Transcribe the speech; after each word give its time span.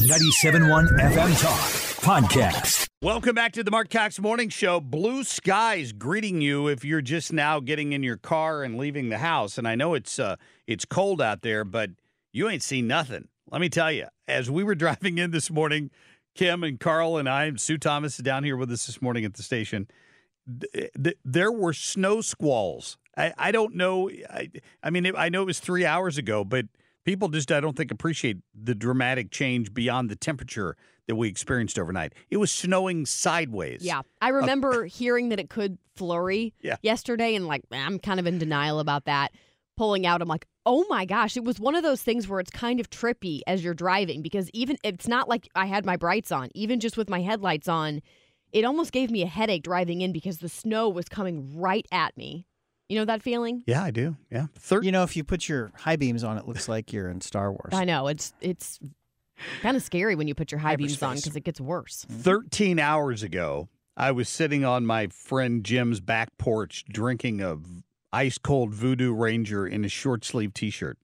97.1 0.00 0.88
FM 0.98 1.40
Talk 1.42 1.60
Podcast. 2.00 2.88
Welcome 3.02 3.34
back 3.34 3.52
to 3.52 3.62
the 3.62 3.70
Marc 3.70 3.90
Cox 3.90 4.18
Morning 4.18 4.48
Show. 4.48 4.80
Blue 4.80 5.22
skies 5.22 5.92
greeting 5.92 6.40
you 6.40 6.66
if 6.66 6.82
you're 6.84 7.02
just 7.02 7.30
now 7.32 7.60
getting 7.60 7.92
in 7.92 8.02
your 8.02 8.16
car 8.16 8.62
and 8.62 8.78
leaving 8.78 9.10
the 9.10 9.18
house. 9.18 9.58
And 9.58 9.68
I 9.68 9.74
know 9.74 9.92
it's 9.94 10.18
uh, 10.18 10.36
it's 10.66 10.84
cold 10.86 11.20
out 11.20 11.42
there, 11.42 11.62
but 11.64 11.90
you 12.32 12.48
ain't 12.48 12.62
seen 12.62 12.86
nothing. 12.86 13.28
Let 13.50 13.60
me 13.60 13.68
tell 13.68 13.92
you, 13.92 14.06
as 14.26 14.50
we 14.50 14.64
were 14.64 14.74
driving 14.76 15.18
in 15.18 15.30
this 15.30 15.50
morning, 15.50 15.90
Kim 16.34 16.64
and 16.64 16.80
Carl 16.80 17.18
and 17.18 17.28
I, 17.28 17.44
and 17.44 17.60
Sue 17.60 17.76
Thomas 17.78 18.18
is 18.18 18.24
down 18.24 18.44
here 18.44 18.56
with 18.56 18.72
us 18.72 18.86
this 18.86 19.02
morning 19.02 19.24
at 19.26 19.34
the 19.34 19.42
station. 19.42 19.88
Th- 20.72 20.90
th- 21.00 21.18
there 21.24 21.52
were 21.52 21.74
snow 21.74 22.22
squalls. 22.22 22.96
I, 23.16 23.34
I 23.36 23.52
don't 23.52 23.74
know. 23.76 24.08
I, 24.08 24.50
I 24.82 24.90
mean, 24.90 25.12
I 25.14 25.28
know 25.28 25.42
it 25.42 25.46
was 25.46 25.60
three 25.60 25.84
hours 25.84 26.16
ago, 26.16 26.44
but 26.44 26.66
people 27.04 27.28
just, 27.28 27.50
I 27.52 27.60
don't 27.60 27.76
think, 27.76 27.90
appreciate 27.90 28.38
the 28.54 28.74
dramatic 28.74 29.30
change 29.30 29.72
beyond 29.74 30.10
the 30.10 30.16
temperature 30.16 30.76
that 31.08 31.16
we 31.16 31.28
experienced 31.28 31.78
overnight. 31.78 32.12
It 32.30 32.36
was 32.36 32.52
snowing 32.52 33.06
sideways. 33.06 33.82
Yeah. 33.82 34.02
I 34.20 34.28
remember 34.28 34.84
hearing 34.84 35.30
that 35.30 35.40
it 35.40 35.50
could 35.50 35.78
flurry 35.96 36.54
Yeah. 36.60 36.76
yesterday 36.82 37.34
and 37.34 37.46
like 37.46 37.62
I'm 37.72 37.98
kind 37.98 38.20
of 38.20 38.26
in 38.26 38.38
denial 38.38 38.78
about 38.78 39.06
that. 39.06 39.32
Pulling 39.76 40.06
out, 40.06 40.20
I'm 40.22 40.28
like, 40.28 40.46
oh 40.66 40.84
my 40.88 41.04
gosh, 41.06 41.36
it 41.36 41.44
was 41.44 41.58
one 41.58 41.74
of 41.74 41.82
those 41.82 42.02
things 42.02 42.28
where 42.28 42.38
it's 42.38 42.50
kind 42.50 42.78
of 42.78 42.90
trippy 42.90 43.40
as 43.46 43.64
you're 43.64 43.74
driving 43.74 44.22
because 44.22 44.48
even 44.52 44.76
it's 44.84 45.08
not 45.08 45.28
like 45.28 45.48
I 45.54 45.64
had 45.66 45.84
my 45.86 45.96
brights 45.96 46.30
on, 46.30 46.50
even 46.54 46.78
just 46.78 46.96
with 46.96 47.08
my 47.08 47.22
headlights 47.22 47.68
on, 47.68 48.00
it 48.52 48.64
almost 48.64 48.92
gave 48.92 49.10
me 49.10 49.22
a 49.22 49.26
headache 49.26 49.62
driving 49.64 50.02
in 50.02 50.12
because 50.12 50.38
the 50.38 50.48
snow 50.48 50.88
was 50.90 51.08
coming 51.08 51.58
right 51.58 51.86
at 51.90 52.16
me. 52.18 52.46
You 52.92 52.98
know 52.98 53.04
that 53.06 53.22
feeling? 53.22 53.62
Yeah, 53.66 53.82
I 53.82 53.90
do. 53.90 54.18
Yeah. 54.30 54.48
Thir- 54.54 54.82
You 54.82 54.92
know, 54.92 55.02
if 55.02 55.16
you 55.16 55.24
put 55.24 55.48
your 55.48 55.72
high 55.74 55.96
beams 55.96 56.22
on, 56.22 56.36
it 56.36 56.46
looks 56.46 56.68
like 56.68 56.92
you're 56.92 57.08
in 57.08 57.22
Star 57.22 57.50
Wars. 57.50 57.70
I 57.72 57.84
know 57.86 58.06
it's 58.08 58.34
it's 58.42 58.78
kind 59.62 59.78
of 59.78 59.82
scary 59.82 60.14
when 60.14 60.28
you 60.28 60.34
put 60.34 60.52
your 60.52 60.58
high 60.58 60.76
beams 60.76 61.02
on 61.02 61.16
because 61.16 61.34
it 61.34 61.40
gets 61.42 61.58
worse. 61.58 62.04
13 62.10 62.78
hours 62.78 63.22
ago, 63.22 63.70
I 63.96 64.12
was 64.12 64.28
sitting 64.28 64.62
on 64.62 64.84
my 64.84 65.06
friend 65.06 65.64
Jim's 65.64 66.00
back 66.00 66.36
porch 66.36 66.84
drinking 66.86 67.40
a 67.40 67.54
v- 67.56 67.82
ice 68.12 68.36
cold 68.36 68.74
Voodoo 68.74 69.14
Ranger 69.14 69.66
in 69.66 69.86
a 69.86 69.88
short 69.88 70.22
sleeve 70.22 70.52
t 70.52 70.68
shirt. 70.68 70.98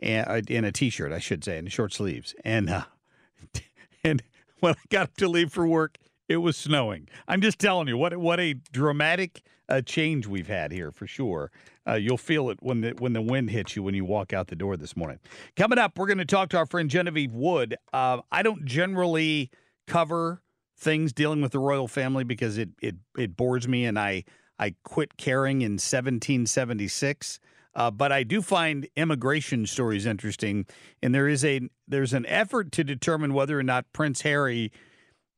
And 0.00 0.28
uh, 0.28 0.42
in 0.46 0.66
a 0.66 0.72
t-shirt, 0.72 1.10
I 1.10 1.20
should 1.20 1.42
say, 1.42 1.56
in 1.56 1.68
short 1.68 1.94
sleeves, 1.94 2.34
and 2.44 2.68
uh, 2.68 2.82
and 4.04 4.22
when 4.60 4.74
I 4.74 4.82
got 4.90 5.02
up 5.04 5.16
to 5.16 5.28
leave 5.28 5.50
for 5.52 5.66
work, 5.66 5.96
it 6.28 6.38
was 6.38 6.56
snowing. 6.56 7.08
I'm 7.28 7.40
just 7.40 7.58
telling 7.58 7.88
you 7.88 7.96
what 7.96 8.16
what 8.16 8.40
a 8.40 8.54
dramatic 8.54 9.42
uh, 9.68 9.80
change 9.80 10.26
we've 10.26 10.48
had 10.48 10.72
here 10.72 10.90
for 10.90 11.06
sure. 11.06 11.50
Uh, 11.86 11.94
you'll 11.94 12.16
feel 12.16 12.50
it 12.50 12.58
when 12.62 12.80
the 12.80 12.90
when 12.98 13.12
the 13.12 13.22
wind 13.22 13.50
hits 13.50 13.76
you 13.76 13.82
when 13.82 13.94
you 13.94 14.04
walk 14.04 14.32
out 14.32 14.48
the 14.48 14.56
door 14.56 14.76
this 14.76 14.96
morning. 14.96 15.18
Coming 15.56 15.78
up, 15.78 15.98
we're 15.98 16.06
going 16.06 16.18
to 16.18 16.24
talk 16.24 16.48
to 16.50 16.58
our 16.58 16.66
friend 16.66 16.88
Genevieve 16.88 17.34
Wood. 17.34 17.76
Uh, 17.92 18.20
I 18.32 18.42
don't 18.42 18.64
generally 18.64 19.50
cover 19.86 20.42
things 20.76 21.12
dealing 21.12 21.40
with 21.40 21.52
the 21.52 21.58
royal 21.58 21.88
family 21.88 22.24
because 22.24 22.58
it 22.58 22.70
it 22.80 22.96
it 23.18 23.36
bores 23.36 23.68
me, 23.68 23.84
and 23.84 23.98
I 23.98 24.24
I 24.58 24.74
quit 24.84 25.16
caring 25.16 25.62
in 25.62 25.72
1776. 25.72 27.40
Uh, 27.76 27.90
but 27.90 28.12
I 28.12 28.22
do 28.22 28.40
find 28.40 28.86
immigration 28.94 29.66
stories 29.66 30.06
interesting, 30.06 30.64
and 31.02 31.14
there 31.14 31.28
is 31.28 31.44
a 31.44 31.60
there's 31.88 32.12
an 32.12 32.24
effort 32.26 32.70
to 32.72 32.84
determine 32.84 33.34
whether 33.34 33.58
or 33.58 33.64
not 33.64 33.92
Prince 33.92 34.20
Harry 34.22 34.70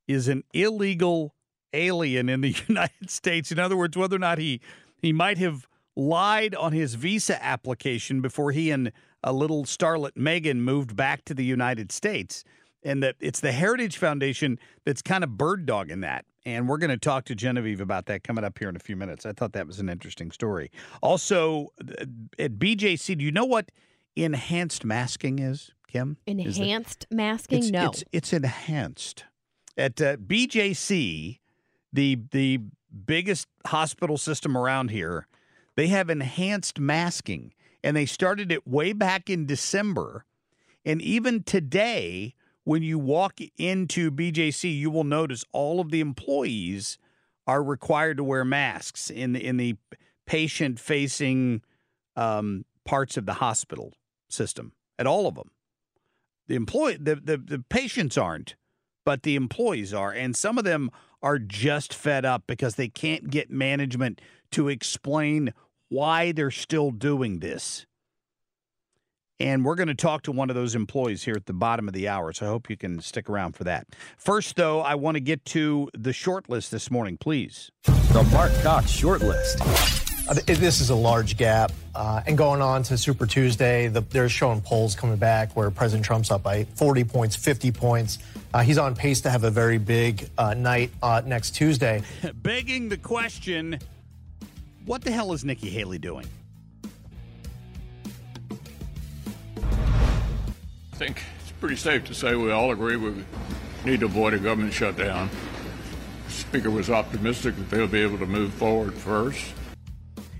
is 0.08 0.28
an 0.28 0.44
illegal 0.52 1.34
alien 1.72 2.28
in 2.28 2.40
the 2.40 2.54
United 2.68 3.10
States. 3.10 3.50
In 3.52 3.58
other 3.58 3.76
words, 3.76 3.96
whether 3.96 4.16
or 4.16 4.20
not 4.20 4.38
he 4.38 4.60
he 5.00 5.12
might 5.12 5.38
have 5.38 5.66
lied 5.94 6.54
on 6.54 6.72
his 6.72 6.94
visa 6.94 7.42
application 7.44 8.20
before 8.20 8.52
he 8.52 8.70
and 8.70 8.92
a 9.22 9.32
little 9.32 9.64
starlet 9.64 10.12
Meghan 10.12 10.56
moved 10.58 10.94
back 10.96 11.24
to 11.24 11.34
the 11.34 11.44
United 11.44 11.90
States. 11.92 12.44
And 12.82 13.02
that 13.02 13.16
it's 13.18 13.40
the 13.40 13.50
Heritage 13.52 13.96
Foundation 13.98 14.58
that's 14.84 15.02
kind 15.02 15.24
of 15.24 15.36
bird 15.36 15.66
dogging 15.66 16.00
that. 16.00 16.24
And 16.44 16.68
we're 16.68 16.78
going 16.78 16.90
to 16.90 16.96
talk 16.98 17.24
to 17.24 17.34
Genevieve 17.34 17.80
about 17.80 18.06
that 18.06 18.22
coming 18.22 18.44
up 18.44 18.58
here 18.58 18.68
in 18.68 18.76
a 18.76 18.80
few 18.80 18.94
minutes. 18.94 19.26
I 19.26 19.32
thought 19.32 19.52
that 19.54 19.66
was 19.66 19.80
an 19.80 19.88
interesting 19.88 20.30
story. 20.30 20.70
Also, 21.02 21.68
at 22.38 22.52
BJC, 22.52 23.18
do 23.18 23.24
you 23.24 23.32
know 23.32 23.44
what 23.44 23.72
enhanced 24.14 24.84
masking 24.84 25.40
is, 25.40 25.72
Kim? 25.88 26.18
Is 26.26 26.56
that- 26.56 26.62
Enhanced 26.62 27.06
masking? 27.10 27.58
it's, 27.58 27.70
no. 27.70 27.86
It's, 27.86 28.04
it's 28.12 28.32
enhanced. 28.32 29.24
At 29.76 30.00
uh, 30.00 30.16
BJC, 30.16 31.38
the 31.92 32.18
the 32.30 32.60
biggest 33.04 33.48
hospital 33.66 34.16
system 34.16 34.56
around 34.56 34.90
here, 34.90 35.26
they 35.76 35.88
have 35.88 36.08
enhanced 36.08 36.80
masking, 36.80 37.52
and 37.84 37.96
they 37.96 38.06
started 38.06 38.50
it 38.50 38.66
way 38.66 38.92
back 38.92 39.28
in 39.28 39.46
December. 39.46 40.24
And 40.84 41.02
even 41.02 41.42
today, 41.42 42.34
when 42.64 42.82
you 42.82 42.98
walk 42.98 43.40
into 43.58 44.10
BJC, 44.10 44.76
you 44.76 44.90
will 44.90 45.04
notice 45.04 45.44
all 45.52 45.80
of 45.80 45.90
the 45.90 46.00
employees 46.00 46.98
are 47.46 47.62
required 47.62 48.16
to 48.16 48.24
wear 48.24 48.44
masks 48.44 49.10
in 49.10 49.32
the 49.32 49.44
in 49.44 49.56
the 49.56 49.76
patient 50.26 50.80
facing 50.80 51.62
um, 52.16 52.64
parts 52.84 53.16
of 53.16 53.26
the 53.26 53.34
hospital 53.34 53.92
system 54.28 54.72
at 54.98 55.06
all 55.06 55.26
of 55.26 55.34
them. 55.34 55.50
The 56.48 56.54
employee, 56.54 56.96
the, 56.96 57.16
the 57.16 57.36
the 57.36 57.64
patients 57.68 58.16
aren't, 58.16 58.56
but 59.06 59.22
the 59.22 59.36
employees 59.36 59.94
are, 59.94 60.12
and 60.12 60.36
some 60.36 60.58
of 60.58 60.64
them 60.64 60.90
are 61.22 61.38
just 61.38 61.94
fed 61.94 62.26
up 62.26 62.42
because 62.46 62.74
they 62.74 62.88
can't 62.88 63.30
get 63.30 63.50
management 63.50 64.20
to 64.50 64.68
explain 64.68 65.54
why 65.88 66.32
they're 66.32 66.50
still 66.50 66.90
doing 66.90 67.38
this. 67.38 67.86
And 69.38 69.64
we're 69.64 69.74
going 69.74 69.88
to 69.88 69.94
talk 69.94 70.22
to 70.22 70.32
one 70.32 70.50
of 70.50 70.56
those 70.56 70.74
employees 70.74 71.24
here 71.24 71.34
at 71.36 71.46
the 71.46 71.52
bottom 71.52 71.88
of 71.88 71.94
the 71.94 72.08
hour. 72.08 72.32
So 72.32 72.46
I 72.46 72.48
hope 72.48 72.68
you 72.70 72.76
can 72.76 73.00
stick 73.00 73.28
around 73.28 73.54
for 73.54 73.64
that. 73.64 73.86
First, 74.16 74.56
though, 74.56 74.80
I 74.80 74.94
want 74.94 75.16
to 75.16 75.20
get 75.20 75.44
to 75.46 75.88
the 75.96 76.12
short 76.12 76.48
list 76.48 76.70
this 76.70 76.90
morning, 76.90 77.18
please. 77.18 77.70
The 77.84 78.26
Marc 78.32 78.52
Cox 78.62 78.90
Short 78.90 79.20
List. 79.20 80.05
Uh, 80.28 80.34
This 80.46 80.80
is 80.80 80.90
a 80.90 80.94
large 80.94 81.36
gap. 81.36 81.72
Uh, 81.94 82.20
and 82.26 82.36
going 82.36 82.60
on 82.60 82.82
to 82.84 82.98
Super 82.98 83.26
Tuesday, 83.26 83.88
the, 83.88 84.00
they're 84.00 84.28
showing 84.28 84.60
polls 84.60 84.94
coming 84.94 85.16
back 85.16 85.54
where 85.56 85.70
President 85.70 86.04
Trump's 86.04 86.30
up 86.30 86.42
by 86.42 86.64
40 86.74 87.04
points, 87.04 87.36
50 87.36 87.70
points. 87.72 88.18
Uh, 88.52 88.62
he's 88.62 88.76
on 88.76 88.94
pace 88.94 89.20
to 89.22 89.30
have 89.30 89.44
a 89.44 89.50
very 89.50 89.78
big 89.78 90.28
uh, 90.36 90.54
night 90.54 90.90
uh, 91.02 91.22
next 91.24 91.52
Tuesday. 91.52 92.02
Begging 92.42 92.88
the 92.88 92.96
question 92.96 93.78
what 94.84 95.02
the 95.02 95.10
hell 95.10 95.32
is 95.32 95.44
Nikki 95.44 95.68
Haley 95.68 95.98
doing? 95.98 96.26
I 100.92 100.96
think 100.96 101.22
it's 101.42 101.50
pretty 101.60 101.76
safe 101.76 102.04
to 102.04 102.14
say 102.14 102.36
we 102.36 102.52
all 102.52 102.70
agree 102.70 102.96
we 102.96 103.24
need 103.84 104.00
to 104.00 104.06
avoid 104.06 104.34
a 104.34 104.38
government 104.38 104.72
shutdown. 104.72 105.28
The 106.26 106.32
speaker 106.32 106.70
was 106.70 106.88
optimistic 106.88 107.56
that 107.56 107.68
they'll 107.68 107.88
be 107.88 108.00
able 108.00 108.18
to 108.18 108.26
move 108.26 108.54
forward 108.54 108.94
first. 108.94 109.44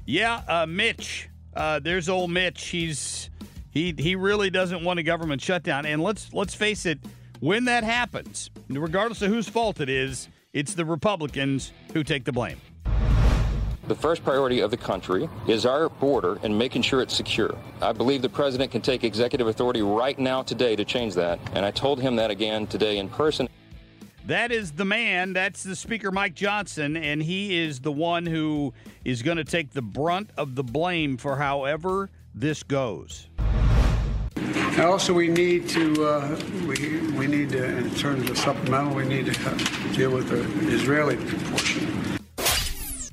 Yeah, 0.07 0.43
uh, 0.47 0.67
Mitch. 0.67 1.29
Uh, 1.55 1.81
there's 1.81 2.09
old 2.09 2.31
Mitch. 2.31 2.67
He's 2.67 3.29
he 3.71 3.93
he 3.99 4.15
really 4.15 4.51
doesn't 4.51 4.85
want 4.85 5.01
a 5.01 5.03
government 5.03 5.43
shutdown. 5.43 5.85
And 5.85 6.01
let's 6.01 6.33
let's 6.33 6.55
face 6.55 6.87
it, 6.87 7.01
when 7.41 7.65
that 7.65 7.83
happens, 7.83 8.51
regardless 8.69 9.21
of 9.23 9.31
whose 9.31 9.49
fault 9.49 9.81
it 9.81 9.89
is, 9.89 10.29
it's 10.53 10.75
the 10.75 10.85
Republicans 10.85 11.73
who 11.93 12.05
take 12.05 12.25
the 12.25 12.33
blame. 12.33 12.61
The 13.89 13.95
first 13.95 14.25
priority 14.25 14.61
of 14.61 14.73
the 14.73 14.77
country 14.77 15.29
is 15.47 15.65
our 15.65 15.89
border 15.89 16.41
and 16.43 16.57
making 16.57 16.83
sure 16.83 17.03
it's 17.03 17.15
secure. 17.15 17.57
I 17.81 17.93
believe 17.93 18.21
the 18.21 18.29
president 18.29 18.73
can 18.73 18.83
take 18.83 19.05
executive 19.05 19.47
authority 19.47 19.83
right 19.83 20.19
now, 20.19 20.43
today, 20.43 20.75
to 20.75 20.85
change 20.85 21.15
that. 21.15 21.39
And 21.55 21.65
I 21.65 21.71
told 21.71 22.01
him 22.01 22.17
that 22.17 22.33
again 22.33 22.67
today 22.67 22.99
in 22.99 23.09
person. 23.09 23.49
That 24.27 24.51
is 24.51 24.73
the 24.73 24.85
man. 24.85 25.35
That's 25.35 25.63
the 25.63 25.77
Speaker, 25.77 26.11
Mike 26.11 26.35
Johnson, 26.35 26.97
and 26.97 27.23
he 27.23 27.57
is 27.57 27.81
the 27.81 27.93
one 27.93 28.27
who 28.27 28.75
is 29.05 29.23
going 29.23 29.37
to 29.37 29.45
take 29.45 29.71
the 29.71 29.83
brunt 29.83 30.31
of 30.37 30.57
the 30.57 30.65
blame 30.65 31.17
for 31.17 31.37
however 31.37 32.11
this 32.35 32.65
goes. 32.65 33.29
Also, 34.81 35.15
we 35.15 35.29
need 35.29 35.69
to, 35.69 36.05
uh, 36.05 36.41
we, 36.67 36.99
we 37.13 37.29
need 37.29 37.51
to, 37.51 37.65
in 37.65 37.95
terms 37.95 38.29
of 38.29 38.37
supplemental, 38.37 38.95
we 38.95 39.07
need 39.07 39.33
to 39.33 39.49
uh, 39.49 39.93
deal 39.93 40.11
with 40.11 40.29
the 40.29 40.41
Israeli 40.75 41.17
portion. 41.17 42.19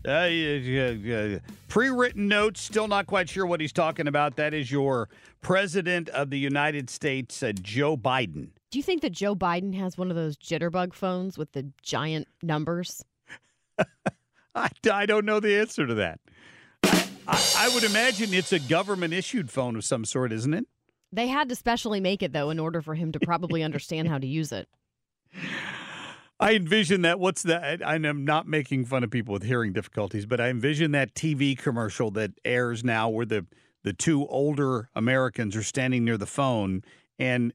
Uh, 0.05 0.25
yeah, 0.25 1.37
pre-written 1.69 2.27
notes. 2.27 2.59
Still 2.59 2.87
not 2.87 3.05
quite 3.05 3.29
sure 3.29 3.45
what 3.45 3.61
he's 3.61 3.71
talking 3.71 4.07
about. 4.07 4.35
That 4.35 4.53
is 4.53 4.71
your 4.71 5.09
president 5.41 6.09
of 6.09 6.31
the 6.31 6.39
United 6.39 6.89
States, 6.89 7.41
uh, 7.43 7.53
Joe 7.53 7.95
Biden. 7.95 8.49
Do 8.73 8.79
you 8.79 8.83
think 8.83 9.03
that 9.03 9.11
Joe 9.11 9.35
Biden 9.35 9.75
has 9.75 9.99
one 9.99 10.09
of 10.09 10.15
those 10.15 10.35
jitterbug 10.35 10.95
phones 10.95 11.37
with 11.37 11.51
the 11.51 11.71
giant 11.83 12.27
numbers? 12.41 13.05
I, 14.55 14.69
I 14.91 15.05
don't 15.05 15.25
know 15.25 15.39
the 15.39 15.59
answer 15.59 15.85
to 15.85 15.93
that. 15.93 16.19
I, 16.81 17.07
I, 17.27 17.53
I 17.55 17.75
would 17.75 17.83
imagine 17.83 18.33
it's 18.33 18.51
a 18.51 18.57
government 18.57 19.13
issued 19.13 19.51
phone 19.51 19.75
of 19.75 19.85
some 19.85 20.05
sort, 20.05 20.31
isn't 20.31 20.55
it? 20.55 20.65
They 21.11 21.27
had 21.27 21.49
to 21.49 21.55
specially 21.55 21.99
make 21.99 22.23
it 22.23 22.33
though 22.33 22.49
in 22.49 22.57
order 22.57 22.81
for 22.81 22.95
him 22.95 23.11
to 23.11 23.19
probably 23.19 23.61
understand 23.61 24.07
how 24.07 24.17
to 24.17 24.25
use 24.25 24.51
it. 24.51 24.67
I 26.39 26.55
envision 26.55 27.03
that. 27.03 27.19
What's 27.19 27.43
that? 27.43 27.87
I'm 27.87 28.25
not 28.25 28.47
making 28.47 28.85
fun 28.85 29.03
of 29.03 29.11
people 29.11 29.33
with 29.33 29.43
hearing 29.43 29.73
difficulties, 29.73 30.25
but 30.25 30.41
I 30.41 30.49
envision 30.49 30.93
that 30.93 31.13
TV 31.13 31.55
commercial 31.55 32.09
that 32.09 32.31
airs 32.43 32.83
now 32.83 33.07
where 33.07 33.27
the 33.27 33.45
the 33.83 33.93
two 33.93 34.25
older 34.25 34.89
Americans 34.95 35.55
are 35.55 35.61
standing 35.61 36.03
near 36.03 36.17
the 36.17 36.25
phone 36.25 36.81
and 37.19 37.53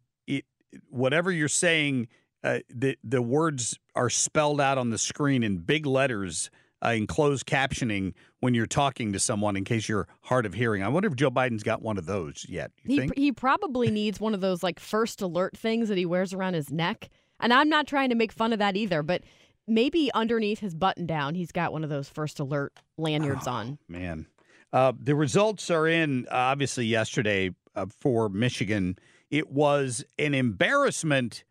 whatever 0.91 1.31
you're 1.31 1.49
saying, 1.49 2.09
uh, 2.45 2.59
the 2.69 2.97
the 3.03 3.23
words 3.23 3.79
are 3.95 4.11
spelled 4.11 4.61
out 4.61 4.79
on 4.79 4.91
the 4.91 4.99
screen 4.99 5.43
in 5.43 5.59
big 5.59 5.87
letters 5.87 6.51
uh, 6.85 6.91
in 6.91 7.07
closed 7.07 7.47
captioning 7.47 8.15
when 8.41 8.55
you're 8.55 8.67
talking 8.67 9.13
to 9.13 9.19
someone 9.19 9.57
in 9.57 9.65
case 9.65 9.89
you're 9.89 10.07
hard 10.23 10.47
of 10.47 10.55
hearing. 10.55 10.83
I 10.83 10.89
wonder 10.89 11.09
if 11.09 11.17
Joe 11.17 11.31
Biden's 11.31 11.63
got 11.63 11.83
one 11.83 11.99
of 11.99 12.07
those 12.07 12.47
yet. 12.49 12.71
You 12.85 12.91
he, 12.91 12.99
think? 12.99 13.17
he 13.17 13.33
probably 13.33 13.91
needs 13.91 14.21
one 14.21 14.35
of 14.35 14.41
those 14.41 14.63
like 14.63 14.79
first 14.79 15.21
alert 15.23 15.57
things 15.57 15.89
that 15.89 15.99
he 15.99 16.07
wears 16.07 16.33
around 16.33 16.55
his 16.55 16.71
neck. 16.71 17.09
And 17.41 17.53
I'm 17.53 17.69
not 17.69 17.87
trying 17.87 18.11
to 18.11 18.15
make 18.15 18.33
fun 18.33 18.53
of 18.53 18.59
that 18.59 18.77
either, 18.77 19.03
but 19.03 19.23
maybe 19.67 20.11
underneath 20.15 20.61
his 20.61 20.75
button 20.75 21.07
down, 21.07 21.35
he's 21.35 21.53
got 21.53 21.73
one 21.73 21.85
of 21.85 21.91
those 21.91 22.09
first 22.09 22.41
alert 22.41 22.73
lanyards 22.97 23.47
oh, 23.47 23.53
on. 23.53 23.79
Man. 23.89 24.27
Uh, 24.73 24.93
the 25.01 25.15
results 25.15 25.71
are 25.71 25.87
in, 25.87 26.27
uh, 26.27 26.35
obviously, 26.35 26.85
yesterday 26.87 27.55
uh, 27.75 27.87
for 28.01 28.29
Michigan. 28.29 28.99
It 29.31 29.51
was 29.51 30.05
an 30.19 30.35
embarrassment 30.35 31.45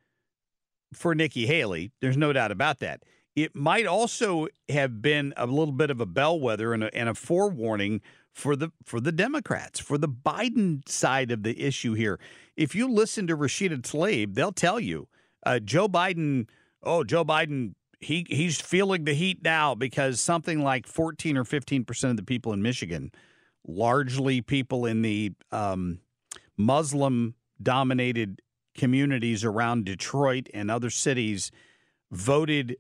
for 0.94 1.14
Nikki 1.14 1.46
Haley. 1.46 1.92
There's 2.02 2.18
no 2.18 2.34
doubt 2.34 2.52
about 2.52 2.80
that. 2.80 3.04
It 3.36 3.56
might 3.56 3.86
also 3.86 4.48
have 4.70 5.02
been 5.02 5.34
a 5.38 5.46
little 5.46 5.74
bit 5.74 5.92
of 5.92 6.02
a 6.02 6.08
bellwether 6.08 6.74
and 6.74 6.84
a, 6.84 6.96
and 6.96 7.08
a 7.08 7.14
forewarning 7.14 8.02
for 8.34 8.56
the 8.56 8.72
for 8.84 9.00
the 9.00 9.12
Democrats, 9.12 9.80
for 9.80 9.98
the 9.98 10.08
Biden 10.08 10.88
side 10.88 11.32
of 11.32 11.44
the 11.44 11.60
issue 11.62 11.94
here. 11.94 12.20
If 12.56 12.74
you 12.74 12.88
listen 12.88 13.28
to 13.28 13.38
Rashida 13.38 13.82
Tlaib, 13.82 14.34
they'll 14.34 14.52
tell 14.52 14.80
you 14.80 15.08
uh, 15.46 15.60
Joe 15.60 15.88
Biden. 15.88 16.48
Oh, 16.84 17.04
Joe 17.04 17.26
Biden. 17.26 17.74
He 18.00 18.26
he's 18.30 18.62
feeling 18.62 19.06
the 19.06 19.14
heat 19.14 19.44
now 19.44 19.74
because 19.74 20.22
something 20.22 20.64
like 20.64 20.86
14 20.86 21.36
or 21.36 21.44
15 21.44 21.84
percent 21.84 22.12
of 22.12 22.18
the 22.18 22.24
people 22.24 22.54
in 22.54 22.62
Michigan, 22.62 23.12
largely 23.68 24.42
people 24.42 24.86
in 24.86 25.02
the 25.02 25.34
um, 25.52 26.00
Muslim 26.58 27.34
dominated 27.62 28.42
communities 28.76 29.44
around 29.44 29.86
Detroit 29.86 30.48
and 30.54 30.70
other 30.70 30.90
cities, 30.90 31.52
voted 32.12 32.78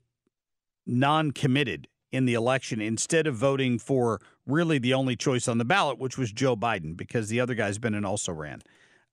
non 0.85 1.31
committed 1.31 1.87
in 2.11 2.25
the 2.25 2.33
election 2.33 2.79
instead 2.79 3.27
of 3.27 3.35
voting 3.35 3.77
for 3.77 4.21
really 4.45 4.79
the 4.79 4.93
only 4.93 5.15
choice 5.15 5.47
on 5.47 5.57
the 5.57 5.65
ballot, 5.65 5.99
which 5.99 6.17
was 6.17 6.31
Joe 6.31 6.55
Biden, 6.55 6.95
because 6.95 7.27
the 7.29 7.39
other 7.39 7.53
guy's 7.53 7.77
been 7.77 7.93
and 7.93 8.05
also 8.05 8.31
ran. 8.31 8.61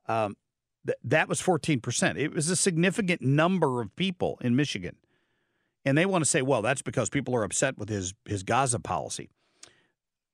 Um, 0.06 0.37
th- 0.87 0.99
that 1.02 1.28
was 1.28 1.43
14%. 1.43 2.16
It 2.16 2.32
was 2.32 2.49
a 2.50 2.56
significant 2.56 3.20
number 3.20 3.81
of 3.81 3.94
people 3.96 4.38
in 4.43 4.55
Michigan. 4.55 4.96
And 5.84 5.99
they 5.99 6.06
want 6.06 6.25
to 6.25 6.31
say, 6.31 6.40
well, 6.40 6.62
that's 6.62 6.82
because 6.82 7.11
people 7.11 7.34
are 7.34 7.44
upset 7.44 7.76
with 7.76 7.88
his, 7.88 8.14
his 8.25 8.43
Gaza 8.43 8.78
policy. 8.78 9.28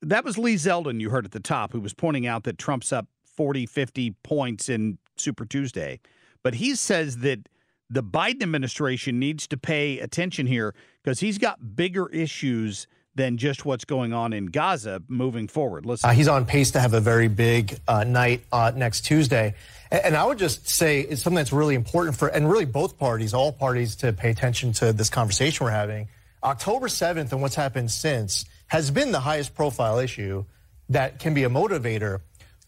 That 0.02 0.24
was 0.24 0.38
Lee 0.38 0.54
Zeldin, 0.54 1.00
you 1.00 1.10
heard 1.10 1.24
at 1.24 1.32
the 1.32 1.40
top, 1.40 1.72
who 1.72 1.80
was 1.80 1.92
pointing 1.92 2.26
out 2.26 2.44
that 2.44 2.56
Trump's 2.58 2.92
up 2.92 3.06
40, 3.40 3.64
50 3.64 4.10
points 4.22 4.68
in 4.68 4.98
Super 5.16 5.46
Tuesday. 5.46 5.98
But 6.42 6.56
he 6.56 6.74
says 6.74 7.16
that 7.20 7.48
the 7.88 8.02
Biden 8.02 8.42
administration 8.42 9.18
needs 9.18 9.46
to 9.46 9.56
pay 9.56 9.98
attention 9.98 10.46
here 10.46 10.74
because 11.02 11.20
he's 11.20 11.38
got 11.38 11.74
bigger 11.74 12.06
issues 12.10 12.86
than 13.14 13.38
just 13.38 13.64
what's 13.64 13.86
going 13.86 14.12
on 14.12 14.34
in 14.34 14.44
Gaza 14.44 15.02
moving 15.08 15.48
forward. 15.48 15.86
Listen, 15.86 16.10
uh, 16.10 16.12
he's 16.12 16.28
on 16.28 16.44
pace 16.44 16.72
to 16.72 16.80
have 16.80 16.92
a 16.92 17.00
very 17.00 17.28
big 17.28 17.80
uh, 17.88 18.04
night 18.04 18.44
uh, 18.52 18.72
next 18.76 19.06
Tuesday, 19.06 19.54
and, 19.90 20.04
and, 20.04 20.16
I 20.18 20.26
would 20.26 20.36
just 20.36 20.68
say 20.68 21.00
it's 21.00 21.22
something 21.22 21.36
that's 21.36 21.50
really 21.50 21.76
important 21.76 22.18
for, 22.18 22.28
and 22.28 22.46
really 22.46 22.66
both 22.66 22.98
parties, 22.98 23.32
all 23.32 23.52
parties, 23.52 23.96
to 23.96 24.12
pay 24.12 24.28
attention 24.28 24.74
to 24.74 24.92
this 24.92 25.08
conversation 25.08 25.64
we're 25.64 25.70
having. 25.70 26.08
October 26.44 26.88
seventh 26.88 27.32
and 27.32 27.40
what's 27.40 27.54
happened 27.54 27.90
since 27.90 28.44
has 28.66 28.90
been 28.90 29.12
the 29.12 29.20
highest 29.20 29.54
profile 29.54 29.98
issue 29.98 30.44
that 30.90 31.20
can 31.20 31.32
be 31.32 31.44
a 31.44 31.48
motivator. 31.48 32.20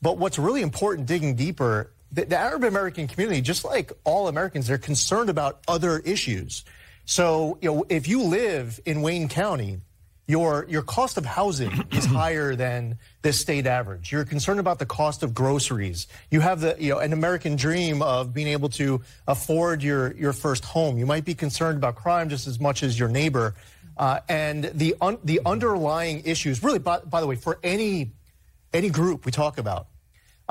But 0.02 0.19
what's 0.19 0.38
really 0.38 0.62
important, 0.62 1.06
digging 1.06 1.37
deeper, 1.37 1.93
the, 2.10 2.25
the 2.25 2.37
Arab 2.37 2.64
American 2.64 3.06
community, 3.06 3.40
just 3.40 3.64
like 3.64 3.93
all 4.04 4.28
Americans, 4.28 4.66
they're 4.66 4.78
concerned 4.78 5.31
about 5.31 5.60
other 5.69 6.00
issues. 6.00 6.64
So, 7.04 7.58
you 7.62 7.72
know, 7.72 7.84
if 7.88 8.08
you 8.08 8.22
live 8.22 8.81
in 8.84 9.00
Wayne 9.00 9.28
County, 9.28 9.81
your 10.26 10.66
your 10.69 10.82
cost 10.82 11.19
of 11.19 11.25
housing 11.25 11.84
is 11.93 12.04
higher 12.04 12.54
than 12.54 12.99
the 13.22 13.32
state 13.32 13.66
average. 13.66 14.12
You're 14.12 14.25
concerned 14.25 14.60
about 14.60 14.78
the 14.78 14.87
cost 14.87 15.22
of 15.22 15.34
groceries. 15.34 16.06
You 16.31 16.40
have 16.40 16.60
the 16.60 16.76
you 16.78 16.90
know 16.90 16.98
an 16.98 17.12
American 17.12 17.56
dream 17.56 18.02
of 18.02 18.32
being 18.32 18.48
able 18.48 18.69
to 18.70 19.02
afford 19.26 19.82
your 19.82 20.12
your 20.14 20.32
first 20.32 20.64
home. 20.64 20.96
You 20.96 21.06
might 21.06 21.25
be 21.25 21.34
concerned 21.34 21.76
about 21.76 21.96
crime 21.96 22.28
just 22.28 22.46
as 22.46 22.60
much 22.60 22.82
as 22.82 22.98
your 22.98 23.08
neighbor. 23.08 23.55
Uh, 23.96 24.20
and 24.28 24.64
the 24.64 24.94
un, 25.00 25.19
the 25.22 25.40
underlying 25.44 26.22
issues, 26.25 26.62
really, 26.62 26.78
by, 26.78 26.98
by 27.00 27.20
the 27.20 27.26
way, 27.26 27.37
for 27.37 27.58
any 27.62 28.12
any 28.72 28.88
group 28.88 29.26
we 29.26 29.32
talk 29.32 29.58
about, 29.58 29.87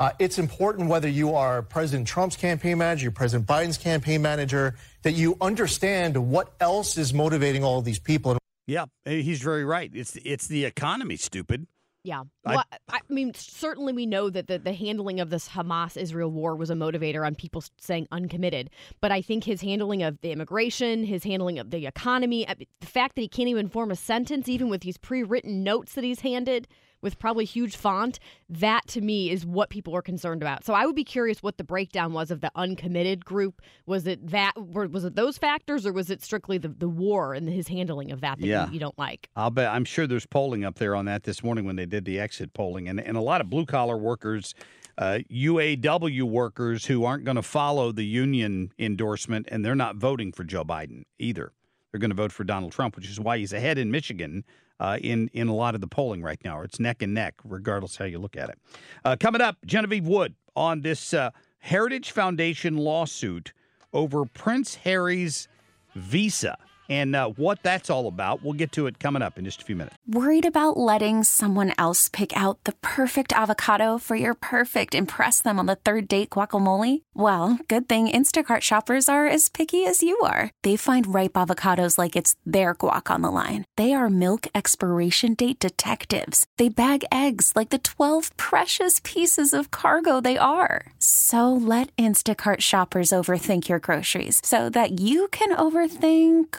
uh, 0.02 0.10
it's 0.18 0.36
important 0.36 0.88
whether 0.88 1.06
you 1.06 1.32
are 1.36 1.62
President 1.62 2.08
Trump's 2.08 2.36
campaign 2.36 2.78
manager, 2.78 3.12
President 3.12 3.48
Biden's 3.48 3.78
campaign 3.78 4.20
manager, 4.20 4.74
that 5.02 5.12
you 5.12 5.36
understand 5.40 6.16
what 6.28 6.52
else 6.58 6.98
is 6.98 7.14
motivating 7.14 7.62
all 7.62 7.78
of 7.78 7.84
these 7.84 8.00
people. 8.00 8.36
Yeah, 8.66 8.86
he's 9.04 9.40
very 9.40 9.64
right. 9.64 9.92
It's 9.94 10.16
it's 10.24 10.48
the 10.48 10.64
economy, 10.64 11.16
stupid. 11.16 11.68
Yeah. 12.02 12.24
Well, 12.44 12.64
I, 12.72 12.96
I, 12.96 13.00
mean, 13.08 13.32
certainly 13.34 13.92
we 13.92 14.06
know 14.06 14.28
that 14.28 14.48
the, 14.48 14.58
the 14.58 14.72
handling 14.72 15.20
of 15.20 15.30
this 15.30 15.48
Hamas 15.48 15.96
Israel 15.96 16.32
war 16.32 16.56
was 16.56 16.68
a 16.68 16.74
motivator 16.74 17.24
on 17.24 17.36
people 17.36 17.62
saying 17.78 18.08
uncommitted. 18.10 18.70
But 19.00 19.12
I 19.12 19.22
think 19.22 19.44
his 19.44 19.60
handling 19.60 20.02
of 20.02 20.20
the 20.20 20.32
immigration, 20.32 21.04
his 21.04 21.22
handling 21.22 21.60
of 21.60 21.70
the 21.70 21.86
economy, 21.86 22.44
the 22.80 22.86
fact 22.86 23.14
that 23.14 23.22
he 23.22 23.28
can't 23.28 23.48
even 23.48 23.68
form 23.68 23.92
a 23.92 23.96
sentence, 23.96 24.48
even 24.48 24.68
with 24.68 24.80
these 24.80 24.96
pre 24.96 25.22
written 25.22 25.62
notes 25.62 25.92
that 25.92 26.02
he's 26.02 26.20
handed, 26.20 26.66
with 27.02 27.18
probably 27.18 27.44
huge 27.44 27.76
font, 27.76 28.18
that 28.48 28.86
to 28.88 29.00
me 29.00 29.30
is 29.30 29.44
what 29.44 29.68
people 29.68 29.94
are 29.94 30.02
concerned 30.02 30.42
about. 30.42 30.64
So 30.64 30.72
I 30.72 30.86
would 30.86 30.94
be 30.94 31.04
curious 31.04 31.42
what 31.42 31.58
the 31.58 31.64
breakdown 31.64 32.12
was 32.12 32.30
of 32.30 32.40
the 32.40 32.50
uncommitted 32.54 33.24
group. 33.24 33.60
Was 33.86 34.06
it 34.06 34.28
that 34.28 34.52
was 34.56 35.04
it 35.04 35.16
those 35.16 35.36
factors 35.36 35.86
or 35.86 35.92
was 35.92 36.10
it 36.10 36.22
strictly 36.22 36.58
the, 36.58 36.68
the 36.68 36.88
war 36.88 37.34
and 37.34 37.48
his 37.48 37.68
handling 37.68 38.12
of 38.12 38.20
that 38.20 38.38
that 38.40 38.46
yeah. 38.46 38.66
you, 38.66 38.74
you, 38.74 38.80
don't 38.80 38.98
like? 38.98 39.28
I'll 39.36 39.50
bet 39.50 39.68
I'm 39.68 39.84
sure 39.84 40.06
there's 40.06 40.26
polling 40.26 40.64
up 40.64 40.76
there 40.76 40.94
on 40.94 41.04
that 41.06 41.24
this 41.24 41.42
morning 41.42 41.66
when 41.66 41.76
they 41.76 41.86
did 41.86 42.04
the 42.04 42.18
exit 42.20 42.54
polling 42.54 42.88
and, 42.88 43.00
and 43.00 43.16
a 43.16 43.20
lot 43.20 43.40
of 43.40 43.50
blue 43.50 43.66
collar 43.66 43.96
workers 43.96 44.54
uh, 44.98 45.18
UAW 45.30 46.22
workers 46.22 46.86
who 46.86 47.04
aren't 47.04 47.24
going 47.24 47.36
to 47.36 47.42
follow 47.42 47.92
the 47.92 48.04
union 48.04 48.72
endorsement 48.78 49.48
and 49.50 49.64
they're 49.64 49.74
not 49.74 49.96
voting 49.96 50.32
for 50.32 50.44
Joe 50.44 50.64
Biden 50.64 51.04
either. 51.18 51.52
They're 51.90 52.00
going 52.00 52.10
to 52.10 52.16
vote 52.16 52.32
for 52.32 52.44
Donald 52.44 52.72
Trump, 52.72 52.96
which 52.96 53.08
is 53.08 53.20
why 53.20 53.38
he's 53.38 53.52
ahead 53.52 53.78
in 53.78 53.90
Michigan 53.90 54.44
uh, 54.80 54.98
in 55.00 55.30
in 55.32 55.48
a 55.48 55.54
lot 55.54 55.74
of 55.74 55.80
the 55.80 55.86
polling 55.86 56.22
right 56.22 56.40
now. 56.44 56.60
It's 56.62 56.80
neck 56.80 57.02
and 57.02 57.14
neck, 57.14 57.34
regardless 57.44 57.96
how 57.96 58.04
you 58.04 58.18
look 58.18 58.36
at 58.36 58.48
it. 58.48 58.58
Uh, 59.04 59.16
coming 59.18 59.40
up, 59.40 59.56
Genevieve 59.64 60.06
Wood 60.06 60.34
on 60.56 60.82
this 60.82 61.14
uh, 61.14 61.30
Heritage 61.58 62.10
Foundation 62.10 62.76
lawsuit 62.76 63.52
over 63.92 64.24
Prince 64.24 64.76
Harry's 64.76 65.48
visa. 65.94 66.56
And 66.88 67.14
uh, 67.14 67.28
what 67.30 67.62
that's 67.62 67.90
all 67.90 68.06
about. 68.06 68.42
We'll 68.42 68.52
get 68.54 68.72
to 68.72 68.86
it 68.86 68.98
coming 68.98 69.22
up 69.22 69.38
in 69.38 69.44
just 69.44 69.62
a 69.62 69.64
few 69.64 69.76
minutes. 69.76 69.96
Worried 70.06 70.44
about 70.44 70.76
letting 70.76 71.24
someone 71.24 71.72
else 71.78 72.08
pick 72.08 72.36
out 72.36 72.64
the 72.64 72.72
perfect 72.82 73.32
avocado 73.32 73.98
for 73.98 74.16
your 74.16 74.34
perfect 74.34 74.94
impress 74.94 75.40
them 75.40 75.58
on 75.58 75.66
the 75.66 75.76
third 75.76 76.08
date 76.08 76.30
guacamole? 76.30 77.02
Well, 77.14 77.58
good 77.68 77.88
thing 77.88 78.08
Instacart 78.08 78.60
shoppers 78.62 79.08
are 79.08 79.26
as 79.26 79.48
picky 79.48 79.86
as 79.86 80.02
you 80.02 80.18
are. 80.20 80.50
They 80.62 80.76
find 80.76 81.14
ripe 81.14 81.34
avocados 81.34 81.98
like 81.98 82.16
it's 82.16 82.36
their 82.44 82.74
guac 82.74 83.10
on 83.10 83.22
the 83.22 83.30
line. 83.30 83.64
They 83.76 83.92
are 83.92 84.10
milk 84.10 84.46
expiration 84.54 85.34
date 85.34 85.60
detectives. 85.60 86.46
They 86.58 86.68
bag 86.68 87.04
eggs 87.10 87.52
like 87.54 87.70
the 87.70 87.78
12 87.78 88.36
precious 88.36 89.00
pieces 89.04 89.54
of 89.54 89.70
cargo 89.70 90.20
they 90.20 90.36
are. 90.36 90.92
So 90.98 91.52
let 91.52 91.94
Instacart 91.96 92.60
shoppers 92.60 93.10
overthink 93.10 93.68
your 93.68 93.78
groceries 93.78 94.40
so 94.44 94.68
that 94.70 95.00
you 95.00 95.28
can 95.28 95.56
overthink 95.56 96.58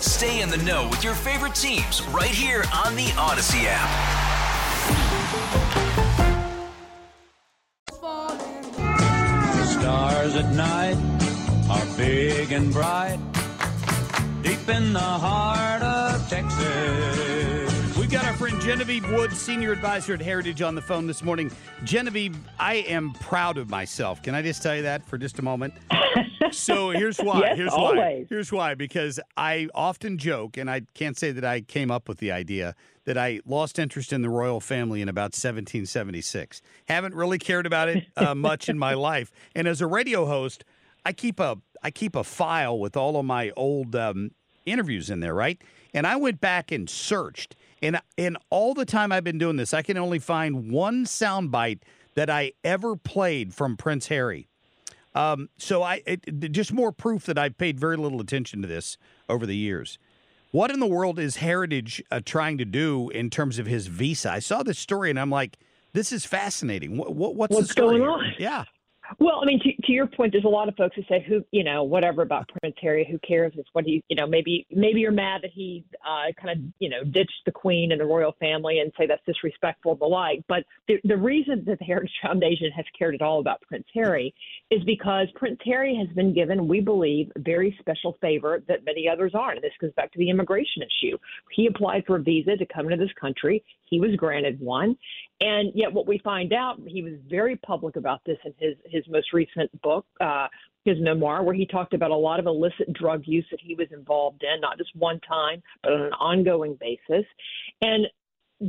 Stay 0.00 0.40
in 0.40 0.48
the 0.48 0.56
know 0.58 0.88
with 0.88 1.02
your 1.02 1.14
favorite 1.14 1.54
teams 1.54 2.02
right 2.08 2.30
here 2.30 2.64
on 2.74 2.94
the 2.96 3.06
Audacy 3.16 3.64
app. 3.66 3.90
Stars 9.66 10.36
at 10.36 10.52
night 10.54 10.96
are 11.70 11.96
big 11.96 12.52
and 12.52 12.72
bright, 12.72 13.18
deep 14.42 14.68
in 14.68 14.92
the 14.92 14.98
heart 14.98 15.82
of 15.82 16.28
Texas. 16.28 17.15
Genevieve 18.66 19.08
Wood, 19.12 19.32
senior 19.32 19.70
advisor 19.70 20.14
at 20.14 20.20
Heritage, 20.20 20.60
on 20.60 20.74
the 20.74 20.82
phone 20.82 21.06
this 21.06 21.22
morning. 21.22 21.52
Genevieve, 21.84 22.36
I 22.58 22.78
am 22.88 23.12
proud 23.12 23.58
of 23.58 23.70
myself. 23.70 24.20
Can 24.22 24.34
I 24.34 24.42
just 24.42 24.60
tell 24.60 24.74
you 24.74 24.82
that 24.82 25.06
for 25.06 25.18
just 25.18 25.38
a 25.38 25.42
moment? 25.42 25.72
so 26.50 26.90
here's 26.90 27.18
why. 27.18 27.42
Yes, 27.42 27.58
here's 27.58 27.70
why. 27.70 27.78
always. 27.78 28.26
Here's 28.28 28.50
why. 28.50 28.74
Because 28.74 29.20
I 29.36 29.68
often 29.72 30.18
joke, 30.18 30.56
and 30.56 30.68
I 30.68 30.80
can't 30.94 31.16
say 31.16 31.30
that 31.30 31.44
I 31.44 31.60
came 31.60 31.92
up 31.92 32.08
with 32.08 32.18
the 32.18 32.32
idea 32.32 32.74
that 33.04 33.16
I 33.16 33.38
lost 33.46 33.78
interest 33.78 34.12
in 34.12 34.22
the 34.22 34.30
royal 34.30 34.58
family 34.58 35.00
in 35.00 35.08
about 35.08 35.26
1776. 35.26 36.60
Haven't 36.88 37.14
really 37.14 37.38
cared 37.38 37.66
about 37.66 37.88
it 37.88 38.06
uh, 38.16 38.34
much 38.34 38.68
in 38.68 38.80
my 38.80 38.94
life. 39.10 39.30
And 39.54 39.68
as 39.68 39.80
a 39.80 39.86
radio 39.86 40.26
host, 40.26 40.64
I 41.04 41.12
keep 41.12 41.38
a 41.38 41.56
I 41.84 41.92
keep 41.92 42.16
a 42.16 42.24
file 42.24 42.80
with 42.80 42.96
all 42.96 43.16
of 43.16 43.26
my 43.26 43.52
old 43.56 43.94
um, 43.94 44.32
interviews 44.64 45.08
in 45.08 45.20
there, 45.20 45.34
right? 45.34 45.62
And 45.94 46.06
I 46.06 46.16
went 46.16 46.40
back 46.40 46.72
and 46.72 46.90
searched, 46.90 47.54
and 47.82 48.00
in 48.16 48.36
all 48.50 48.74
the 48.74 48.84
time 48.84 49.12
I've 49.12 49.24
been 49.24 49.38
doing 49.38 49.56
this, 49.56 49.74
I 49.74 49.82
can 49.82 49.96
only 49.96 50.18
find 50.18 50.70
one 50.70 51.04
soundbite 51.04 51.80
that 52.14 52.30
I 52.30 52.52
ever 52.64 52.96
played 52.96 53.54
from 53.54 53.76
Prince 53.76 54.08
Harry. 54.08 54.48
Um, 55.14 55.48
so 55.56 55.82
I 55.82 56.02
it, 56.06 56.52
just 56.52 56.72
more 56.72 56.92
proof 56.92 57.24
that 57.26 57.38
I've 57.38 57.56
paid 57.56 57.80
very 57.80 57.96
little 57.96 58.20
attention 58.20 58.62
to 58.62 58.68
this 58.68 58.98
over 59.28 59.46
the 59.46 59.56
years. 59.56 59.98
What 60.52 60.70
in 60.70 60.80
the 60.80 60.86
world 60.86 61.18
is 61.18 61.36
Heritage 61.36 62.02
uh, 62.10 62.20
trying 62.24 62.58
to 62.58 62.64
do 62.64 63.10
in 63.10 63.30
terms 63.30 63.58
of 63.58 63.66
his 63.66 63.88
visa? 63.88 64.30
I 64.30 64.38
saw 64.38 64.62
this 64.62 64.78
story 64.78 65.10
and 65.10 65.18
I'm 65.18 65.30
like, 65.30 65.58
this 65.92 66.12
is 66.12 66.24
fascinating. 66.24 66.96
What, 66.96 67.14
what 67.14 67.34
what's, 67.34 67.54
What's 67.54 67.72
going 67.72 67.98
here? 68.00 68.10
on? 68.10 68.34
Yeah. 68.38 68.64
Well, 69.18 69.40
I 69.42 69.46
mean, 69.46 69.60
to, 69.60 69.86
to 69.86 69.92
your 69.92 70.06
point, 70.06 70.32
there's 70.32 70.44
a 70.44 70.48
lot 70.48 70.68
of 70.68 70.76
folks 70.76 70.96
who 70.96 71.02
say, 71.08 71.24
"Who, 71.26 71.44
you 71.52 71.64
know, 71.64 71.84
whatever 71.84 72.22
about 72.22 72.50
Prince 72.60 72.76
Harry? 72.80 73.06
Who 73.10 73.18
cares? 73.18 73.52
It's 73.56 73.68
what 73.72 73.84
he, 73.84 74.02
you 74.08 74.16
know, 74.16 74.26
maybe 74.26 74.66
maybe 74.70 75.00
you're 75.00 75.12
mad 75.12 75.42
that 75.42 75.52
he 75.52 75.84
uh, 76.06 76.32
kind 76.40 76.58
of, 76.58 76.64
you 76.78 76.88
know, 76.88 77.04
ditched 77.04 77.42
the 77.44 77.52
Queen 77.52 77.92
and 77.92 78.00
the 78.00 78.04
royal 78.04 78.34
family 78.40 78.80
and 78.80 78.92
say 78.98 79.06
that's 79.06 79.24
disrespectful 79.26 79.92
and 79.92 80.00
the 80.00 80.06
like." 80.06 80.42
But 80.48 80.64
the 80.88 80.98
the 81.04 81.16
reason 81.16 81.64
that 81.66 81.78
the 81.78 81.84
Heritage 81.84 82.12
Foundation 82.22 82.70
has 82.72 82.84
cared 82.98 83.14
at 83.14 83.22
all 83.22 83.40
about 83.40 83.60
Prince 83.62 83.86
Harry 83.94 84.34
is 84.70 84.82
because 84.84 85.28
Prince 85.34 85.60
Harry 85.64 85.94
has 85.96 86.14
been 86.14 86.34
given, 86.34 86.66
we 86.66 86.80
believe, 86.80 87.30
very 87.38 87.76
special 87.80 88.16
favor 88.20 88.62
that 88.68 88.84
many 88.84 89.08
others 89.08 89.32
aren't. 89.34 89.56
And 89.58 89.64
this 89.64 89.72
goes 89.80 89.92
back 89.96 90.12
to 90.12 90.18
the 90.18 90.30
immigration 90.30 90.82
issue. 90.82 91.16
He 91.52 91.66
applied 91.66 92.04
for 92.06 92.16
a 92.16 92.22
visa 92.22 92.56
to 92.56 92.66
come 92.66 92.86
into 92.86 93.04
this 93.04 93.14
country. 93.20 93.62
He 93.88 94.00
was 94.00 94.16
granted 94.16 94.60
one. 94.60 94.96
And 95.40 95.72
yet, 95.74 95.92
what 95.92 96.06
we 96.06 96.18
find 96.18 96.52
out, 96.52 96.80
he 96.86 97.02
was 97.02 97.14
very 97.28 97.56
public 97.56 97.96
about 97.96 98.22
this 98.24 98.38
in 98.44 98.54
his 98.58 98.76
his 98.86 99.04
most 99.08 99.32
recent 99.32 99.70
book, 99.82 100.06
uh, 100.20 100.46
his 100.84 100.96
memoir, 100.98 101.42
where 101.42 101.54
he 101.54 101.66
talked 101.66 101.92
about 101.92 102.10
a 102.10 102.16
lot 102.16 102.40
of 102.40 102.46
illicit 102.46 102.92
drug 102.94 103.22
use 103.26 103.46
that 103.50 103.60
he 103.62 103.74
was 103.74 103.88
involved 103.92 104.42
in, 104.42 104.60
not 104.60 104.78
just 104.78 104.90
one 104.96 105.20
time, 105.20 105.62
but 105.82 105.92
on 105.92 106.00
an 106.02 106.12
ongoing 106.14 106.78
basis. 106.80 107.26
And 107.82 108.06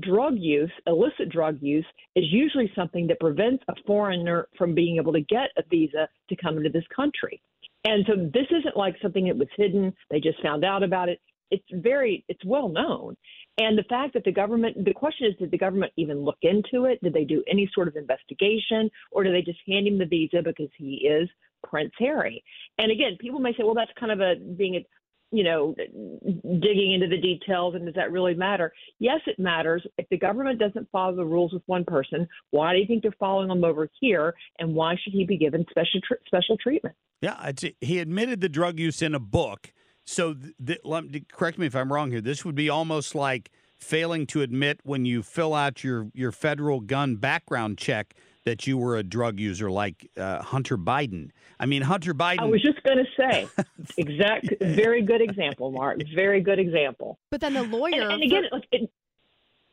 drug 0.02 0.34
use, 0.38 0.72
illicit 0.86 1.30
drug 1.30 1.60
use, 1.62 1.86
is 2.16 2.26
usually 2.30 2.70
something 2.76 3.08
that 3.08 3.20
prevents 3.20 3.64
a 3.70 3.74
foreigner 3.86 4.48
from 4.58 4.76
being 4.76 4.98
able 4.98 5.14
to 5.14 5.22
get 5.22 5.52
a 5.58 5.64
visa 5.70 6.10
to 6.30 6.36
come 6.36 6.58
into 6.58 6.70
this 6.70 6.84
country. 6.94 7.42
And 7.86 8.06
so 8.08 8.16
this 8.18 8.48
isn't 8.52 8.76
like 8.76 8.96
something 9.02 9.28
that 9.28 9.38
was 9.38 9.48
hidden. 9.56 9.94
They 10.12 10.20
just 10.20 10.42
found 10.42 10.66
out 10.66 10.84
about 10.84 11.08
it. 11.08 11.22
It's 11.52 11.66
very, 11.72 12.24
it's 12.28 12.44
well 12.46 12.70
known. 12.70 13.16
And 13.58 13.78
the 13.78 13.84
fact 13.90 14.14
that 14.14 14.24
the 14.24 14.32
government, 14.32 14.84
the 14.86 14.94
question 14.94 15.28
is, 15.28 15.36
did 15.38 15.52
the 15.52 15.58
government 15.58 15.92
even 15.98 16.20
look 16.20 16.38
into 16.42 16.86
it? 16.86 17.00
Did 17.02 17.14
they 17.14 17.24
do 17.24 17.44
any 17.50 17.70
sort 17.74 17.88
of 17.88 17.96
investigation? 17.96 18.90
Or 19.12 19.24
do 19.24 19.32
they 19.32 19.42
just 19.42 19.60
hand 19.68 19.88
him 19.88 19.98
the 19.98 20.06
visa 20.06 20.42
because 20.44 20.70
he 20.78 21.08
is 21.08 21.28
Prince 21.68 21.94
Harry? 22.00 22.44
And 22.78 22.92
again, 22.92 23.18
people 23.20 23.40
may 23.40 23.52
say, 23.54 23.64
well, 23.64 23.74
that's 23.74 23.92
kind 24.00 24.12
of 24.12 24.20
a 24.20 24.36
being 24.36 24.76
a, 24.76 24.86
you 25.32 25.44
know, 25.44 25.76
digging 25.76 26.94
into 26.94 27.08
the 27.08 27.20
details 27.20 27.76
and 27.76 27.86
does 27.86 27.96
that 27.96 28.12
really 28.12 28.34
matter? 28.34 28.72
Yes, 29.00 29.20
it 29.26 29.40
matters. 29.40 29.86
If 29.98 30.08
the 30.10 30.18
government 30.18 30.60
doesn't 30.60 30.90
follow 30.92 31.16
the 31.16 31.26
rules 31.26 31.52
with 31.52 31.64
one 31.66 31.84
person, 31.84 32.28
why 32.52 32.74
do 32.74 32.80
you 32.80 32.86
think 32.86 33.04
they're 33.04 33.12
following 33.20 33.50
them 33.50 33.64
over 33.64 33.90
here? 34.00 34.36
And 34.60 34.74
why 34.74 34.96
should 35.04 35.14
he 35.14 35.26
be 35.26 35.38
given 35.38 35.66
special 35.70 36.00
special 36.28 36.58
treatment? 36.58 36.96
Yeah, 37.22 37.52
he 37.82 38.00
admitted 38.00 38.42
the 38.42 38.50
drug 38.50 38.80
use 38.80 39.02
in 39.02 39.16
a 39.16 39.20
book. 39.20 39.74
So, 40.08 40.34
th- 40.34 40.54
th- 40.66 40.80
let 40.86 41.04
me, 41.04 41.26
correct 41.32 41.58
me 41.58 41.68
if 41.68 41.76
I'm 41.76 41.92
wrong 41.92 42.12
here. 42.12 42.22
This 42.22 42.46
would 42.46 42.56
be 42.56 42.70
almost 42.70 43.14
like 43.14 43.52
failing 43.78 44.26
to 44.28 44.42
admit 44.42 44.80
when 44.84 45.04
you 45.06 45.22
fill 45.22 45.54
out 45.54 45.84
your 45.84 46.08
your 46.14 46.32
federal 46.32 46.80
gun 46.80 47.18
background 47.18 47.78
check 47.78 48.16
that 48.46 48.66
you 48.66 48.78
were 48.78 48.96
a 48.96 49.04
drug 49.04 49.38
user, 49.38 49.70
like 49.70 50.10
uh, 50.16 50.42
Hunter 50.42 50.78
Biden. 50.78 51.32
I 51.60 51.66
mean, 51.66 51.82
Hunter 51.82 52.14
Biden. 52.14 52.40
I 52.40 52.46
was 52.46 52.62
just 52.62 52.82
going 52.84 52.98
to 52.98 53.06
say, 53.20 53.48
exact, 53.98 54.48
very 54.62 55.02
good 55.02 55.22
example, 55.22 55.72
Marc. 55.72 55.98
Very 56.16 56.40
good 56.40 56.58
example. 56.58 57.20
But 57.30 57.42
then 57.42 57.54
the 57.54 57.64
lawyer. 57.64 58.04
And, 58.04 58.14
and 58.14 58.24
again, 58.24 58.44
for- 58.50 58.62
it, 58.72 58.90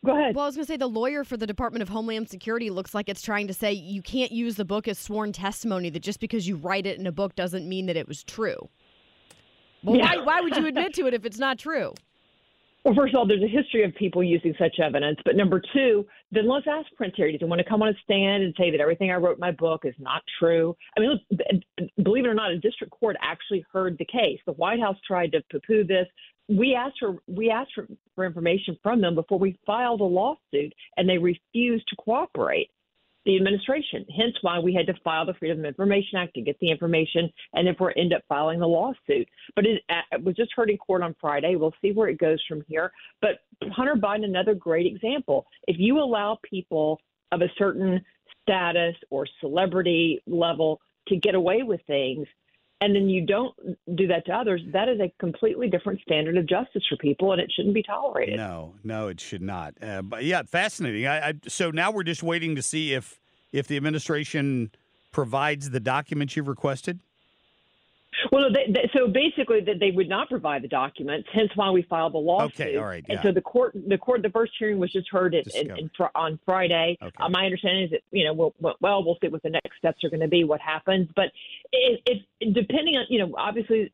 go 0.05 0.19
ahead. 0.19 0.35
Well, 0.35 0.43
I 0.43 0.49
was 0.49 0.57
going 0.57 0.67
to 0.67 0.73
say 0.73 0.77
the 0.77 0.89
lawyer 0.89 1.23
for 1.23 1.37
the 1.37 1.47
Department 1.47 1.83
of 1.83 1.89
Homeland 1.89 2.29
Security 2.29 2.69
looks 2.71 2.93
like 2.93 3.09
it's 3.09 3.23
trying 3.23 3.47
to 3.47 3.55
say 3.55 3.73
you 3.73 4.03
can't 4.03 4.33
use 4.33 4.57
the 4.57 4.65
book 4.65 4.89
as 4.89 4.99
sworn 4.99 5.33
testimony, 5.33 5.89
that 5.91 6.01
just 6.01 6.19
because 6.19 6.49
you 6.49 6.57
write 6.57 6.85
it 6.85 6.99
in 6.99 7.07
a 7.07 7.13
book 7.13 7.37
doesn't 7.37 7.69
mean 7.69 7.87
that 7.87 7.97
it 7.97 8.09
was 8.09 8.25
true. 8.25 8.69
Well, 9.85 9.97
Yeah. 9.97 10.17
why, 10.17 10.25
why 10.25 10.41
would 10.41 10.57
you 10.57 10.67
admit 10.67 10.95
to 10.95 11.07
it 11.07 11.15
if 11.15 11.25
it's 11.25 11.39
not 11.39 11.59
true? 11.59 11.93
Well, 12.85 12.95
first 12.95 13.15
of 13.15 13.19
all, 13.19 13.27
there's 13.27 13.43
a 13.43 13.49
history 13.49 13.83
of 13.83 13.95
people 13.95 14.23
using 14.23 14.55
such 14.59 14.79
evidence. 14.79 15.19
But 15.25 15.37
number 15.37 15.63
two, 15.73 16.07
then 16.33 16.47
let's 16.47 16.67
ask 16.67 16.87
Prince 16.97 17.15
Harry, 17.17 17.33
does 17.33 17.41
he 17.41 17.47
want 17.47 17.61
to 17.61 17.69
come 17.69 17.83
on 17.83 17.89
a 17.89 17.95
stand 18.05 18.43
and 18.43 18.55
say 18.59 18.71
that 18.71 18.81
everything 18.81 19.11
I 19.11 19.15
wrote 19.15 19.37
in 19.37 19.41
my 19.41 19.53
book 19.53 19.83
is 19.85 19.95
not 19.99 20.23
true? 20.39 20.77
I 20.97 21.01
mean, 21.01 21.19
look, 21.31 21.79
believe 22.03 22.27
it 22.27 22.29
or 22.29 22.35
not, 22.35 22.51
a 22.51 22.59
district 22.59 22.93
court 22.93 23.17
actually 23.23 23.65
heard 23.73 23.97
the 23.97 24.05
case. 24.05 24.39
The 24.45 24.53
White 24.53 24.81
House 24.81 24.99
tried 25.07 25.33
to 25.33 25.43
poo-poo 25.51 25.85
this. 25.85 26.07
We 26.47 26.75
asked 26.75 26.97
for 27.01 27.17
we 27.27 27.51
asked 27.51 27.73
for, 27.75 27.89
for 28.15 28.27
information 28.27 28.77
from 28.83 29.01
them 29.01 29.15
before 29.15 29.39
we 29.39 29.59
filed 29.65 30.03
a 30.03 30.05
lawsuit, 30.05 30.75
and 30.99 31.09
they 31.09 31.17
refused 31.17 31.89
to 31.89 31.97
cooperate. 31.97 32.69
The 33.25 33.37
administration. 33.37 34.05
Hence 34.17 34.35
why 34.43 34.59
we 34.59 34.75
had 34.75 34.87
to 34.87 34.95
file 35.03 35.27
the 35.27 35.35
Freedom 35.35 35.61
of 35.61 35.65
Information 35.65 36.19
Act 36.19 36.35
to 36.35 36.41
get 36.41 36.59
the 36.61 36.71
information 36.71 37.31
and 37.55 37.67
therefore 37.67 37.97
end 37.97 38.13
up 38.13 38.23
filing 38.29 38.61
the 38.61 38.67
lawsuit. 38.67 39.29
But 39.57 39.67
it, 39.67 39.83
uh, 39.89 40.01
it 40.13 40.25
was 40.25 40.37
just 40.37 40.53
heard 40.55 40.71
in 40.71 40.77
court 40.77 41.03
on 41.03 41.15
Friday. 41.21 41.57
We'll 41.57 41.75
see 41.81 41.93
where 41.93 42.09
it 42.09 42.19
goes 42.19 42.43
from 42.49 42.63
here. 42.69 42.93
But 43.21 43.41
Hunter 43.73 43.95
Biden, 43.95 44.25
another 44.25 44.55
great 44.55 44.87
example. 44.87 45.47
If 45.67 45.77
you 45.79 45.99
allow 45.99 46.39
people 46.43 47.01
of 47.33 47.41
a 47.41 47.49
certain 47.59 48.03
status 48.43 48.95
or 49.11 49.27
celebrity 49.41 50.23
level 50.27 50.81
to 51.09 51.17
get 51.17 51.35
away 51.35 51.63
with 51.63 51.81
things, 51.87 52.27
and 52.85 52.95
then 52.95 53.09
you 53.09 53.25
don't 53.25 53.57
do 53.97 54.07
that 54.09 54.27
to 54.27 54.33
others, 54.33 54.61
that 54.75 54.91
is 54.91 55.01
a 55.01 55.11
completely 55.19 55.71
different 55.71 56.01
standard 56.03 56.37
of 56.37 56.47
justice 56.47 56.83
for 56.87 56.97
people, 56.99 57.33
and 57.33 57.41
it 57.41 57.51
shouldn't 57.57 57.75
be 57.75 57.83
tolerated. 57.83 58.37
No, 58.37 58.75
no, 58.85 59.09
it 59.09 59.21
should 59.21 59.41
not. 59.41 59.75
Uh, 59.81 60.03
but 60.03 60.23
yeah, 60.23 60.43
fascinating. 60.43 61.07
I, 61.07 61.29
I, 61.29 61.35
so 61.49 61.71
now 61.71 61.91
we're 61.91 62.03
just 62.03 62.23
waiting 62.23 62.55
to 62.57 62.63
see 62.63 62.93
if 62.93 63.19
if 63.53 63.67
the 63.69 63.77
administration 63.79 64.71
provides 65.13 65.71
the 65.71 65.81
documents 65.81 66.37
you've 66.37 66.49
requested. 66.49 67.01
Well, 68.33 68.53
they, 68.53 68.71
they, 68.73 68.91
so 68.97 69.09
basically, 69.09 69.61
that 69.63 69.81
they 69.81 69.91
would 69.91 70.09
not 70.09 70.29
provide 70.29 70.63
the 70.63 70.69
documents. 70.69 71.29
Hence, 71.33 71.51
why 71.55 71.71
we 71.71 71.83
filed 71.83 72.15
the 72.15 72.19
lawsuit. 72.19 72.61
Okay, 72.61 72.77
all 72.77 72.85
right, 72.85 73.05
And 73.09 73.19
so 73.23 73.33
the 73.33 73.41
court, 73.41 73.75
the 73.89 73.99
court, 73.99 74.23
the 74.23 74.31
first 74.31 74.53
hearing 74.59 74.79
was 74.79 74.93
just 74.93 75.09
heard 75.11 75.35
on 76.15 76.39
Friday. 76.45 76.97
Uh, 77.01 77.29
my 77.29 77.45
understanding 77.45 77.85
is 77.85 77.91
that 77.91 78.01
you 78.11 78.25
know, 78.25 78.33
we'll, 78.33 78.55
well- 78.61 78.77
well, 78.81 79.05
we'll 79.05 79.19
see 79.23 79.29
what 79.29 79.43
the 79.43 79.51
next 79.51 79.79
steps 79.79 80.03
are 80.05 80.11
going 80.11 80.21
to 80.21 80.29
be, 80.29 80.45
what 80.45 80.61
happens. 80.61 81.09
But 81.15 81.27
it, 81.73 82.01
it, 82.41 82.55
depending 82.55 82.97
on, 82.97 83.07
you 83.09 83.19
know, 83.21 83.35
obviously, 83.37 83.91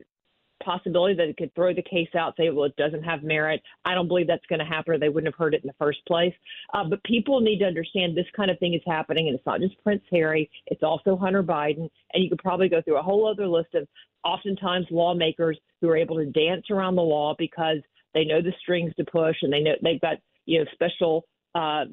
possibility 0.63 1.15
that 1.15 1.27
it 1.27 1.37
could 1.37 1.53
throw 1.55 1.73
the 1.73 1.81
case 1.81 2.09
out, 2.17 2.35
say, 2.37 2.49
well, 2.49 2.65
it 2.65 2.75
doesn't 2.75 3.03
have 3.03 3.23
merit. 3.23 3.61
I 3.85 3.93
don't 3.93 4.07
believe 4.07 4.27
that's 4.27 4.45
going 4.47 4.59
to 4.59 4.65
happen, 4.65 4.93
or 4.93 4.99
they 4.99 5.09
wouldn't 5.09 5.33
have 5.33 5.39
heard 5.39 5.53
it 5.53 5.63
in 5.63 5.67
the 5.67 5.75
first 5.79 6.05
place. 6.07 6.33
Uh, 6.73 6.83
but 6.83 7.03
people 7.03 7.41
need 7.41 7.59
to 7.59 7.65
understand 7.65 8.15
this 8.15 8.25
kind 8.35 8.51
of 8.51 8.59
thing 8.59 8.73
is 8.73 8.81
happening, 8.85 9.27
and 9.27 9.35
it's 9.35 9.45
not 9.45 9.59
just 9.59 9.81
Prince 9.83 10.03
Harry; 10.11 10.49
it's 10.67 10.83
also 10.83 11.15
Hunter 11.15 11.43
Biden, 11.43 11.89
and 12.13 12.23
you 12.23 12.29
could 12.29 12.39
probably 12.39 12.69
go 12.69 12.81
through 12.81 12.97
a 12.97 13.03
whole 13.03 13.27
other 13.27 13.47
list 13.47 13.73
of 13.75 13.87
oftentimes 14.23 14.85
lawmakers 14.91 15.57
who 15.81 15.89
are 15.89 15.97
able 15.97 16.17
to 16.17 16.25
dance 16.25 16.65
around 16.69 16.95
the 16.95 17.01
law 17.01 17.35
because 17.37 17.77
they 18.13 18.23
know 18.23 18.41
the 18.41 18.53
strings 18.61 18.93
to 18.95 19.05
push, 19.05 19.37
and 19.41 19.51
they 19.51 19.61
know 19.61 19.73
they've 19.81 20.01
got 20.01 20.17
you 20.45 20.59
know 20.59 20.65
special 20.73 21.25
uh, 21.55 21.85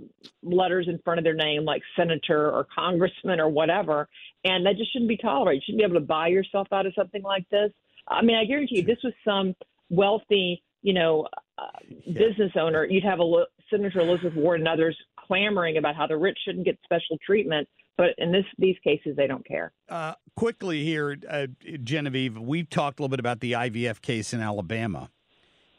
letters 0.42 0.86
in 0.88 0.98
front 1.04 1.18
of 1.18 1.24
their 1.24 1.34
name, 1.34 1.64
like 1.64 1.82
senator 1.96 2.50
or 2.50 2.66
congressman 2.74 3.40
or 3.40 3.48
whatever, 3.48 4.08
and 4.44 4.64
that 4.66 4.76
just 4.76 4.92
shouldn't 4.92 5.08
be 5.08 5.16
tolerated. 5.16 5.62
You 5.62 5.66
shouldn't 5.66 5.80
be 5.80 5.84
able 5.84 6.00
to 6.00 6.06
buy 6.06 6.28
yourself 6.28 6.68
out 6.72 6.86
of 6.86 6.94
something 6.94 7.22
like 7.22 7.48
this. 7.50 7.70
I 8.10 8.22
mean, 8.22 8.36
I 8.36 8.44
guarantee 8.44 8.76
you, 8.76 8.82
this 8.82 8.98
was 9.04 9.12
some 9.24 9.54
wealthy, 9.90 10.62
you 10.82 10.92
know, 10.92 11.26
uh, 11.58 11.66
business 12.06 12.52
owner. 12.58 12.84
You'd 12.84 13.04
have 13.04 13.20
a 13.20 13.44
Senator 13.70 14.00
Elizabeth 14.00 14.34
Warren 14.34 14.62
and 14.62 14.68
others 14.68 14.96
clamoring 15.26 15.76
about 15.76 15.96
how 15.96 16.06
the 16.06 16.16
rich 16.16 16.38
shouldn't 16.44 16.64
get 16.64 16.78
special 16.84 17.18
treatment, 17.24 17.68
but 17.96 18.10
in 18.18 18.32
this 18.32 18.44
these 18.58 18.76
cases, 18.82 19.16
they 19.16 19.26
don't 19.26 19.46
care. 19.46 19.72
Uh, 19.88 20.14
quickly 20.36 20.84
here, 20.84 21.16
uh, 21.28 21.46
Genevieve, 21.82 22.38
we've 22.38 22.70
talked 22.70 22.98
a 22.98 23.02
little 23.02 23.10
bit 23.10 23.20
about 23.20 23.40
the 23.40 23.52
IVF 23.52 24.00
case 24.00 24.32
in 24.32 24.40
Alabama. 24.40 25.10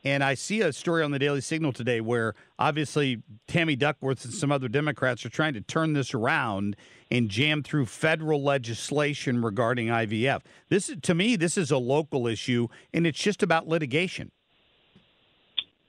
And 0.04 0.24
I 0.24 0.34
see 0.34 0.62
a 0.62 0.72
story 0.72 1.04
on 1.04 1.12
the 1.12 1.20
Daily 1.20 1.42
Signal 1.42 1.74
today 1.74 2.00
where 2.00 2.34
obviously 2.58 3.22
Tammy 3.48 3.76
Duckworth 3.76 4.24
and 4.24 4.34
some 4.34 4.52
other 4.52 4.70
Democrats 4.70 5.26
are 5.26 5.30
trying 5.30 5.54
to 5.54 5.62
turn 5.62 5.94
this 5.94 6.14
around 6.14 6.78
and 7.12 7.30
jam 7.30 7.64
through 7.64 7.86
federal 7.86 8.42
legislation 8.42 9.42
regarding 9.42 9.88
IVF. 9.88 10.42
This 10.70 10.90
is, 10.90 10.98
to 11.02 11.14
me, 11.14 11.36
this 11.36 11.58
is 11.58 11.72
a 11.72 11.78
local 11.78 12.28
issue, 12.28 12.68
and 12.94 13.06
it's 13.06 13.20
just 13.20 13.44
about 13.44 13.68
litigation. 13.68 14.32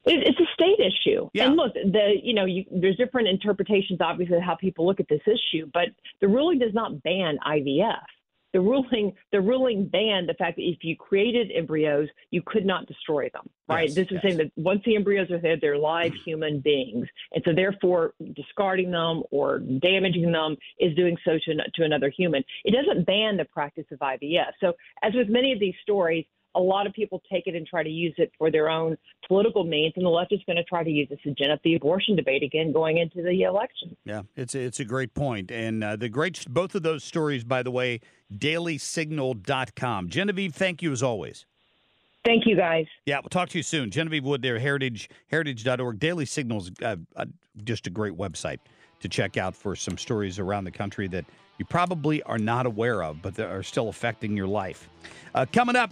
It's 0.06 0.40
a 0.40 0.46
state 0.54 0.80
issue. 0.80 1.28
And 1.46 1.56
look, 1.56 1.74
the 1.74 2.14
you 2.22 2.32
know, 2.32 2.46
you, 2.46 2.64
there's 2.70 2.96
different 2.96 3.28
interpretations, 3.28 4.00
obviously, 4.00 4.38
of 4.38 4.42
how 4.42 4.54
people 4.54 4.86
look 4.86 4.98
at 4.98 5.08
this 5.08 5.20
issue. 5.26 5.70
But 5.72 5.88
the 6.20 6.26
ruling 6.28 6.58
does 6.58 6.72
not 6.72 7.02
ban 7.02 7.38
IVF. 7.46 8.00
The 8.52 8.60
ruling, 8.60 9.12
the 9.32 9.40
ruling 9.40 9.86
banned 9.86 10.28
the 10.28 10.34
fact 10.34 10.56
that 10.56 10.62
if 10.62 10.78
you 10.82 10.96
created 10.96 11.50
embryos, 11.54 12.08
you 12.30 12.42
could 12.44 12.66
not 12.66 12.86
destroy 12.86 13.30
them. 13.32 13.48
Right? 13.68 13.88
Yes, 13.88 13.94
this 13.94 14.08
is 14.10 14.18
saying 14.22 14.38
that 14.38 14.50
once 14.56 14.82
the 14.84 14.96
embryos 14.96 15.30
are 15.30 15.38
there, 15.38 15.56
they're 15.56 15.78
live 15.78 16.12
mm-hmm. 16.12 16.22
human 16.24 16.60
beings, 16.60 17.06
and 17.32 17.42
so 17.44 17.54
therefore 17.54 18.14
discarding 18.34 18.90
them 18.90 19.22
or 19.30 19.60
damaging 19.60 20.32
them 20.32 20.56
is 20.80 20.94
doing 20.96 21.16
so 21.24 21.38
to, 21.44 21.54
to 21.74 21.84
another 21.84 22.10
human. 22.10 22.42
It 22.64 22.74
doesn't 22.74 23.06
ban 23.06 23.36
the 23.36 23.44
practice 23.44 23.86
of 23.92 24.00
IVF. 24.00 24.52
So, 24.60 24.72
as 25.02 25.14
with 25.14 25.28
many 25.28 25.52
of 25.52 25.60
these 25.60 25.74
stories, 25.82 26.24
a 26.54 26.60
lot 26.60 26.86
of 26.86 26.92
people 26.92 27.22
take 27.30 27.46
it 27.46 27.54
and 27.54 27.66
try 27.66 27.82
to 27.82 27.88
use 27.88 28.14
it 28.18 28.32
for 28.38 28.50
their 28.50 28.68
own 28.68 28.96
political 29.26 29.64
means, 29.64 29.92
and 29.96 30.04
the 30.04 30.10
left 30.10 30.32
is 30.32 30.40
going 30.46 30.56
to 30.56 30.64
try 30.64 30.82
to 30.82 30.90
use 30.90 31.08
this 31.08 31.18
to 31.22 31.34
gin 31.34 31.50
up 31.50 31.60
the 31.62 31.74
abortion 31.74 32.16
debate 32.16 32.42
again 32.42 32.72
going 32.72 32.98
into 32.98 33.22
the 33.22 33.42
election. 33.42 33.96
Yeah, 34.04 34.22
it's 34.36 34.54
a, 34.54 34.60
it's 34.60 34.80
a 34.80 34.84
great 34.84 35.14
point. 35.14 35.50
And 35.50 35.84
uh, 35.84 35.96
the 35.96 36.08
great 36.08 36.44
both 36.48 36.74
of 36.74 36.82
those 36.82 37.04
stories, 37.04 37.44
by 37.44 37.62
the 37.62 37.70
way, 37.70 38.00
dailysignal.com. 38.36 40.08
Genevieve, 40.08 40.54
thank 40.54 40.82
you 40.82 40.92
as 40.92 41.02
always. 41.02 41.46
Thank 42.24 42.44
you, 42.46 42.54
guys. 42.54 42.86
Yeah, 43.06 43.20
we'll 43.20 43.30
talk 43.30 43.48
to 43.50 43.58
you 43.58 43.62
soon. 43.62 43.90
Genevieve 43.90 44.24
Wood 44.24 44.42
there, 44.42 44.58
heritage 44.58 45.08
heritage.org. 45.28 45.98
Daily 45.98 46.26
Signal's 46.26 46.70
uh, 46.82 46.96
uh, 47.16 47.24
just 47.64 47.86
a 47.86 47.90
great 47.90 48.16
website 48.16 48.58
to 49.00 49.08
check 49.08 49.36
out 49.36 49.54
for 49.54 49.74
some 49.74 49.96
stories 49.96 50.38
around 50.38 50.64
the 50.64 50.70
country 50.70 51.08
that 51.08 51.24
you 51.58 51.64
probably 51.64 52.22
are 52.24 52.38
not 52.38 52.66
aware 52.66 53.02
of, 53.02 53.22
but 53.22 53.34
that 53.34 53.50
are 53.50 53.62
still 53.62 53.88
affecting 53.88 54.36
your 54.36 54.46
life. 54.46 54.88
Uh, 55.34 55.46
coming 55.50 55.76
up, 55.76 55.90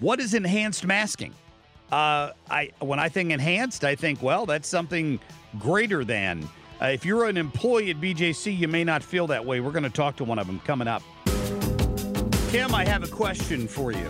what 0.00 0.18
is 0.20 0.34
enhanced 0.34 0.84
masking? 0.84 1.34
Uh, 1.92 2.30
I 2.50 2.70
when 2.80 2.98
I 2.98 3.08
think 3.08 3.30
enhanced, 3.30 3.84
I 3.84 3.94
think 3.94 4.22
well, 4.22 4.46
that's 4.46 4.68
something 4.68 5.20
greater 5.58 6.04
than. 6.04 6.48
Uh, 6.80 6.86
if 6.86 7.04
you're 7.04 7.26
an 7.26 7.36
employee 7.36 7.90
at 7.90 8.00
BJC, 8.00 8.56
you 8.56 8.66
may 8.66 8.84
not 8.84 9.02
feel 9.02 9.26
that 9.26 9.44
way. 9.44 9.60
We're 9.60 9.72
going 9.72 9.82
to 9.82 9.90
talk 9.90 10.16
to 10.16 10.24
one 10.24 10.38
of 10.38 10.46
them 10.46 10.60
coming 10.60 10.88
up. 10.88 11.02
Kim, 12.50 12.74
I 12.74 12.84
have 12.86 13.04
a 13.04 13.08
question 13.08 13.68
for 13.68 13.92
you. 13.92 14.06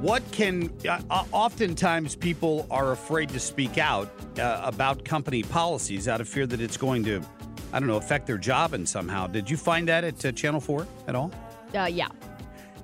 What 0.00 0.22
can 0.32 0.70
uh, 0.88 1.00
oftentimes 1.32 2.14
people 2.14 2.66
are 2.70 2.92
afraid 2.92 3.30
to 3.30 3.40
speak 3.40 3.78
out 3.78 4.12
uh, 4.38 4.60
about 4.62 5.04
company 5.04 5.42
policies 5.42 6.08
out 6.08 6.20
of 6.20 6.28
fear 6.28 6.46
that 6.46 6.60
it's 6.60 6.76
going 6.76 7.04
to, 7.04 7.22
I 7.72 7.80
don't 7.80 7.88
know, 7.88 7.96
affect 7.96 8.26
their 8.26 8.38
job 8.38 8.74
in 8.74 8.86
somehow. 8.86 9.26
Did 9.26 9.50
you 9.50 9.56
find 9.56 9.88
that 9.88 10.04
at 10.04 10.24
uh, 10.24 10.32
Channel 10.32 10.60
Four 10.60 10.86
at 11.08 11.14
all? 11.16 11.32
Uh, 11.74 11.86
yeah. 11.86 12.08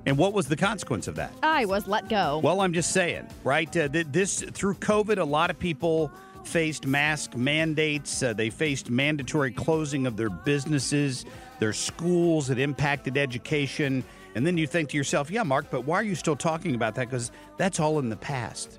And 0.06 0.16
what 0.16 0.32
was 0.32 0.46
the 0.46 0.56
consequence 0.56 1.08
of 1.08 1.16
that? 1.16 1.32
I 1.42 1.64
was 1.66 1.86
let 1.86 2.08
go. 2.08 2.38
Well, 2.38 2.60
I'm 2.60 2.72
just 2.72 2.92
saying, 2.92 3.26
right? 3.44 3.74
Uh, 3.76 3.88
th- 3.88 4.06
this 4.10 4.42
through 4.42 4.74
COVID, 4.74 5.18
a 5.18 5.24
lot 5.24 5.50
of 5.50 5.58
people 5.58 6.10
faced 6.44 6.86
mask 6.86 7.36
mandates. 7.36 8.22
Uh, 8.22 8.32
they 8.32 8.50
faced 8.50 8.90
mandatory 8.90 9.50
closing 9.50 10.06
of 10.06 10.16
their 10.16 10.30
businesses, 10.30 11.26
their 11.58 11.72
schools. 11.72 12.50
It 12.50 12.58
impacted 12.58 13.16
education. 13.16 14.02
And 14.34 14.46
then 14.46 14.56
you 14.56 14.66
think 14.66 14.90
to 14.90 14.96
yourself, 14.96 15.30
yeah, 15.30 15.42
Marc, 15.42 15.70
but 15.70 15.84
why 15.84 15.96
are 15.96 16.04
you 16.04 16.14
still 16.14 16.36
talking 16.36 16.74
about 16.74 16.94
that? 16.94 17.10
Because 17.10 17.30
that's 17.56 17.80
all 17.80 17.98
in 17.98 18.08
the 18.08 18.16
past. 18.16 18.78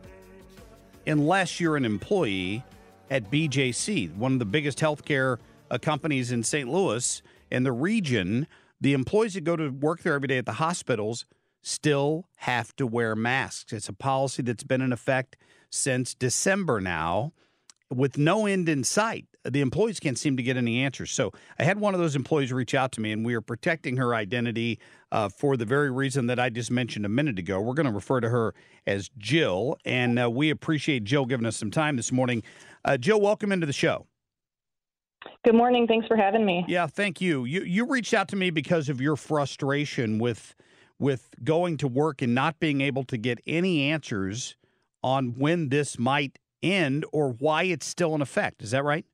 Unless 1.05 1.59
you're 1.59 1.77
an 1.77 1.85
employee 1.85 2.63
at 3.09 3.29
BJC, 3.29 4.15
one 4.15 4.33
of 4.33 4.39
the 4.39 4.45
biggest 4.45 4.79
healthcare 4.79 5.37
uh, 5.69 5.77
companies 5.77 6.31
in 6.31 6.43
St. 6.43 6.69
Louis 6.69 7.21
and 7.51 7.65
the 7.65 7.71
region, 7.71 8.47
the 8.81 8.93
employees 8.93 9.35
that 9.35 9.43
go 9.43 9.55
to 9.55 9.69
work 9.69 10.01
there 10.01 10.13
every 10.13 10.27
day 10.27 10.39
at 10.39 10.45
the 10.45 10.53
hospitals 10.53 11.25
still 11.61 12.27
have 12.37 12.75
to 12.75 12.87
wear 12.87 13.15
masks. 13.15 13.71
It's 13.71 13.87
a 13.87 13.93
policy 13.93 14.41
that's 14.41 14.63
been 14.63 14.81
in 14.81 14.91
effect 14.91 15.37
since 15.69 16.15
December 16.15 16.81
now 16.81 17.31
with 17.91 18.17
no 18.17 18.47
end 18.47 18.67
in 18.67 18.83
sight. 18.83 19.27
The 19.43 19.61
employees 19.61 19.99
can't 19.99 20.17
seem 20.17 20.37
to 20.37 20.43
get 20.43 20.57
any 20.57 20.83
answers. 20.83 21.11
So 21.11 21.31
I 21.59 21.63
had 21.63 21.79
one 21.79 21.93
of 21.93 21.99
those 21.99 22.15
employees 22.15 22.53
reach 22.53 22.75
out 22.75 22.91
to 22.93 23.01
me, 23.01 23.11
and 23.11 23.25
we 23.25 23.33
are 23.33 23.41
protecting 23.41 23.97
her 23.97 24.13
identity 24.13 24.79
uh, 25.11 25.29
for 25.29 25.57
the 25.57 25.65
very 25.65 25.91
reason 25.91 26.27
that 26.27 26.39
I 26.39 26.49
just 26.49 26.71
mentioned 26.71 27.05
a 27.05 27.09
minute 27.09 27.39
ago. 27.39 27.59
We're 27.59 27.73
going 27.73 27.87
to 27.87 27.91
refer 27.91 28.19
to 28.21 28.29
her 28.29 28.53
as 28.85 29.09
Jill, 29.17 29.77
and 29.83 30.19
uh, 30.19 30.29
we 30.29 30.51
appreciate 30.51 31.03
Jill 31.03 31.25
giving 31.25 31.45
us 31.45 31.57
some 31.57 31.71
time 31.71 31.95
this 31.95 32.11
morning. 32.11 32.43
Uh, 32.85 32.97
Jill, 32.97 33.19
welcome 33.19 33.51
into 33.51 33.65
the 33.65 33.73
show. 33.73 34.05
Good 35.43 35.55
morning. 35.55 35.87
Thanks 35.87 36.07
for 36.07 36.15
having 36.15 36.45
me. 36.45 36.65
Yeah, 36.67 36.87
thank 36.87 37.21
you. 37.21 37.45
You 37.45 37.61
you 37.61 37.87
reached 37.87 38.13
out 38.13 38.27
to 38.29 38.35
me 38.35 38.49
because 38.49 38.89
of 38.89 39.01
your 39.01 39.15
frustration 39.15 40.19
with 40.19 40.55
with 40.99 41.29
going 41.43 41.77
to 41.77 41.87
work 41.87 42.21
and 42.21 42.35
not 42.35 42.59
being 42.59 42.81
able 42.81 43.03
to 43.05 43.17
get 43.17 43.39
any 43.47 43.91
answers 43.91 44.55
on 45.03 45.33
when 45.37 45.69
this 45.69 45.97
might 45.97 46.37
end 46.61 47.05
or 47.11 47.31
why 47.31 47.63
it's 47.63 47.87
still 47.87 48.13
in 48.13 48.21
effect. 48.21 48.61
Is 48.61 48.71
that 48.71 48.83
right? 48.83 49.05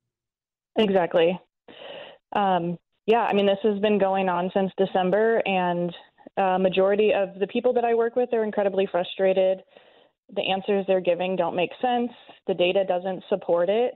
Exactly. 0.76 1.40
Um, 2.34 2.78
yeah, 3.06 3.22
I 3.22 3.32
mean, 3.32 3.46
this 3.46 3.58
has 3.62 3.78
been 3.80 3.98
going 3.98 4.28
on 4.28 4.50
since 4.52 4.70
December, 4.76 5.42
and 5.46 5.94
uh, 6.36 6.58
majority 6.58 7.12
of 7.14 7.38
the 7.40 7.46
people 7.46 7.72
that 7.72 7.84
I 7.84 7.94
work 7.94 8.16
with 8.16 8.28
are 8.34 8.44
incredibly 8.44 8.86
frustrated. 8.90 9.60
The 10.36 10.42
answers 10.42 10.84
they're 10.86 11.00
giving 11.00 11.36
don't 11.36 11.56
make 11.56 11.70
sense. 11.80 12.10
The 12.46 12.54
data 12.54 12.84
doesn't 12.86 13.24
support 13.30 13.70
it. 13.70 13.94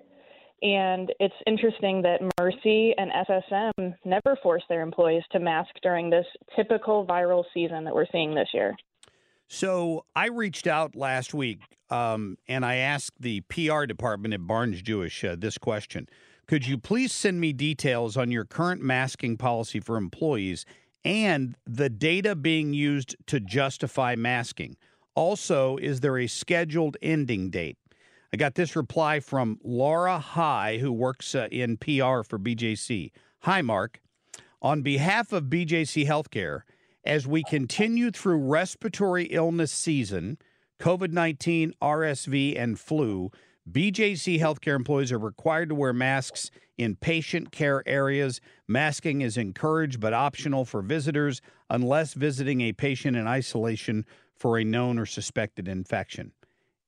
And 0.63 1.13
it's 1.19 1.35
interesting 1.47 2.03
that 2.03 2.21
Mercy 2.39 2.95
and 2.97 3.11
SSM 3.29 3.95
never 4.05 4.39
force 4.43 4.63
their 4.69 4.83
employees 4.83 5.25
to 5.33 5.41
mask 5.41 5.71
during 5.83 6.09
this 6.09 6.27
typical 6.55 7.05
viral 7.05 7.45
season 7.53 7.85
that 7.85 7.95
we're 7.95 8.07
seeing 8.13 8.35
this 8.35 8.49
year. 8.55 8.77
So 9.49 10.05
I 10.15 10.29
reached 10.29 10.69
out 10.69 10.95
last 10.95 11.35
week 11.35 11.61
um, 11.91 12.39
and 12.49 12.65
I 12.65 12.77
asked 12.77 13.21
the 13.21 13.41
PR 13.43 13.85
department 13.87 14.35
at 14.35 14.47
Barnes 14.47 14.81
Jewish 14.81 15.25
uh, 15.25 15.37
this 15.37 15.59
question 15.59 16.09
Could 16.47 16.67
you 16.67 16.79
please 16.79 17.13
send 17.13 17.41
me 17.41 17.53
details 17.53 18.17
on 18.17 18.31
your 18.31 18.45
current 18.45 18.83
masking 18.83 19.37
policy 19.37 19.81
for 19.81 19.97
employees 19.97 20.65
and 21.05 21.57
the 21.67 21.91
data 21.91 22.37
being 22.37 22.73
used 22.73 23.17
to 23.27 23.41
justify 23.41 24.15
masking? 24.15 24.77
Also, 25.15 25.77
is 25.79 26.01
there 26.01 26.19
a 26.19 26.29
scheduled 26.29 26.97
ending 27.03 27.51
date? 27.51 27.77
I 28.35 28.39
got 28.39 28.55
this 28.55 28.75
reply 28.75 29.21
from 29.21 29.61
Laura 29.63 30.19
High, 30.19 30.79
who 30.79 30.91
works 30.91 31.35
uh, 31.35 31.49
in 31.53 31.77
PR 31.77 32.23
for 32.23 32.39
BJC. 32.39 33.11
Hi, 33.41 33.61
Marc. 33.61 34.01
On 34.63 34.81
behalf 34.81 35.35
of 35.35 35.45
BJC 35.45 36.07
Healthcare, 36.07 36.63
as 37.05 37.27
we 37.27 37.43
continue 37.43 38.11
through 38.11 38.39
respiratory 38.39 39.25
illness 39.25 39.71
season, 39.71 40.39
COVID 40.81 41.13
19, 41.13 41.75
RSV, 41.83 42.59
and 42.59 42.81
flu, 42.81 43.31
BJC 43.71 44.41
healthcare 44.41 44.77
employees 44.77 45.13
are 45.13 45.19
required 45.19 45.69
to 45.69 45.75
wear 45.75 45.93
masks 45.93 46.51
in 46.79 46.97
patient 46.97 47.53
care 47.53 47.87
areas. 47.87 48.41
Masking 48.67 49.21
is 49.21 49.37
encouraged 49.37 50.01
but 50.01 50.15
optional 50.15 50.65
for 50.65 50.81
visitors 50.81 51.43
unless 51.69 52.15
visiting 52.15 52.63
a 52.63 52.73
patient 52.73 53.15
in 53.15 53.27
isolation 53.27 54.07
for 54.35 54.59
a 54.59 54.65
known 54.65 54.99
or 54.99 55.07
suspected 55.07 55.69
infection. 55.69 56.33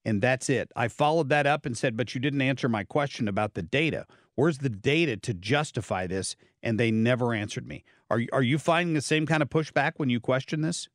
And 0.04 0.20
that's 0.20 0.50
it. 0.50 0.70
I 0.76 0.88
followed 0.88 1.28
that 1.30 1.46
up 1.46 1.64
and 1.64 1.76
said, 1.76 1.96
but 1.96 2.14
you 2.14 2.20
didn't 2.20 2.42
answer 2.42 2.68
my 2.68 2.84
question 2.84 3.26
about 3.26 3.54
the 3.54 3.62
data. 3.62 4.06
Where's 4.34 4.58
the 4.58 4.68
data 4.68 5.16
to 5.18 5.32
justify 5.32 6.06
this? 6.06 6.36
And 6.62 6.78
they 6.78 6.90
never 6.90 7.32
answered 7.32 7.66
me. 7.66 7.84
Are, 8.10 8.20
are 8.32 8.42
you 8.42 8.58
finding 8.58 8.94
the 8.94 9.00
same 9.00 9.26
kind 9.26 9.42
of 9.42 9.48
pushback 9.48 9.92
when 9.96 10.10
you 10.10 10.20
question 10.20 10.60
this? 10.60 10.88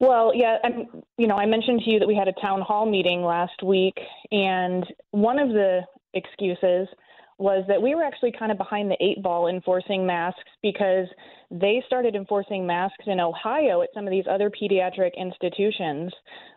Well, 0.00 0.32
yeah, 0.34 0.58
I'm, 0.64 0.86
you 1.16 1.26
know, 1.26 1.36
I 1.36 1.46
mentioned 1.46 1.82
to 1.84 1.90
you 1.90 1.98
that 1.98 2.08
we 2.08 2.14
had 2.14 2.28
a 2.28 2.34
town 2.40 2.60
hall 2.60 2.84
meeting 2.84 3.22
last 3.22 3.62
week, 3.62 3.96
and 4.30 4.84
one 5.12 5.38
of 5.38 5.48
the 5.48 5.82
excuses 6.14 6.88
was 7.38 7.64
that 7.68 7.80
we 7.80 7.94
were 7.94 8.02
actually 8.02 8.32
kind 8.38 8.52
of 8.52 8.58
behind 8.58 8.90
the 8.90 8.96
eight 9.00 9.22
ball 9.22 9.48
enforcing 9.48 10.06
masks 10.06 10.40
because 10.62 11.06
they 11.50 11.82
started 11.86 12.14
enforcing 12.14 12.66
masks 12.66 13.04
in 13.06 13.20
Ohio 13.20 13.82
at 13.82 13.88
some 13.94 14.06
of 14.06 14.10
these 14.10 14.24
other 14.30 14.50
pediatric 14.50 15.10
institutions, 15.16 16.12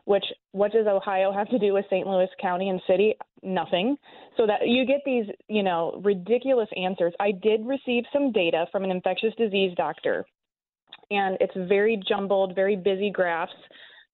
which 0.06 0.26
what 0.52 0.72
does 0.72 0.88
Ohio 0.88 1.32
have 1.32 1.50
to 1.50 1.60
do 1.60 1.74
with 1.74 1.86
St. 1.90 2.08
Louis 2.08 2.30
County 2.42 2.70
and 2.70 2.82
city? 2.88 3.16
Nothing. 3.44 3.98
So 4.36 4.46
that 4.46 4.68
you 4.68 4.86
get 4.86 5.02
these, 5.06 5.26
you 5.48 5.64
know, 5.64 6.00
ridiculous 6.04 6.70
answers. 6.76 7.14
I 7.20 7.32
did 7.32 7.66
receive 7.66 8.04
some 8.14 8.32
data 8.32 8.66
from 8.72 8.84
an 8.84 8.92
infectious 8.92 9.34
disease 9.38 9.74
doctor 9.76 10.26
and 11.10 11.38
it's 11.40 11.54
very 11.56 12.02
jumbled, 12.08 12.56
very 12.56 12.76
busy 12.76 13.12
graphs. 13.12 13.52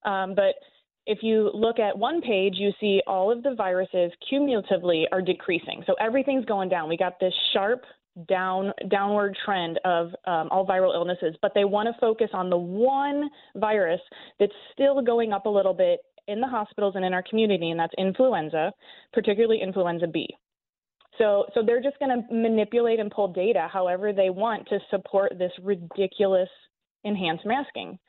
Um, 0.05 0.35
but 0.35 0.55
if 1.05 1.19
you 1.21 1.51
look 1.53 1.79
at 1.79 1.97
one 1.97 2.21
page, 2.21 2.53
you 2.55 2.71
see 2.79 3.01
all 3.05 3.31
of 3.31 3.43
the 3.43 3.55
viruses 3.55 4.11
cumulatively 4.29 5.07
are 5.11 5.21
decreasing. 5.21 5.83
So 5.85 5.95
everything's 5.99 6.45
going 6.45 6.69
down. 6.69 6.87
We 6.87 6.97
got 6.97 7.19
this 7.19 7.33
sharp 7.53 7.83
down 8.29 8.71
downward 8.89 9.35
trend 9.43 9.79
of 9.85 10.07
um, 10.27 10.47
all 10.51 10.65
viral 10.67 10.93
illnesses, 10.93 11.35
but 11.41 11.51
they 11.55 11.65
want 11.65 11.87
to 11.87 11.99
focus 11.99 12.29
on 12.33 12.49
the 12.49 12.57
one 12.57 13.29
virus 13.55 13.99
that's 14.39 14.53
still 14.71 15.01
going 15.01 15.33
up 15.33 15.45
a 15.45 15.49
little 15.49 15.73
bit 15.73 15.99
in 16.27 16.39
the 16.39 16.47
hospitals 16.47 16.93
and 16.95 17.03
in 17.03 17.13
our 17.13 17.23
community, 17.29 17.71
and 17.71 17.79
that's 17.79 17.93
influenza, 17.97 18.71
particularly 19.11 19.61
influenza 19.61 20.07
B. 20.07 20.27
So, 21.17 21.45
so 21.53 21.61
they're 21.65 21.81
just 21.81 21.99
going 21.99 22.11
to 22.11 22.33
manipulate 22.33 22.99
and 22.99 23.11
pull 23.11 23.27
data 23.27 23.67
however 23.71 24.13
they 24.13 24.29
want 24.29 24.67
to 24.69 24.79
support 24.89 25.33
this 25.37 25.51
ridiculous 25.61 26.49
enhanced 27.03 27.45
masking. 27.45 27.99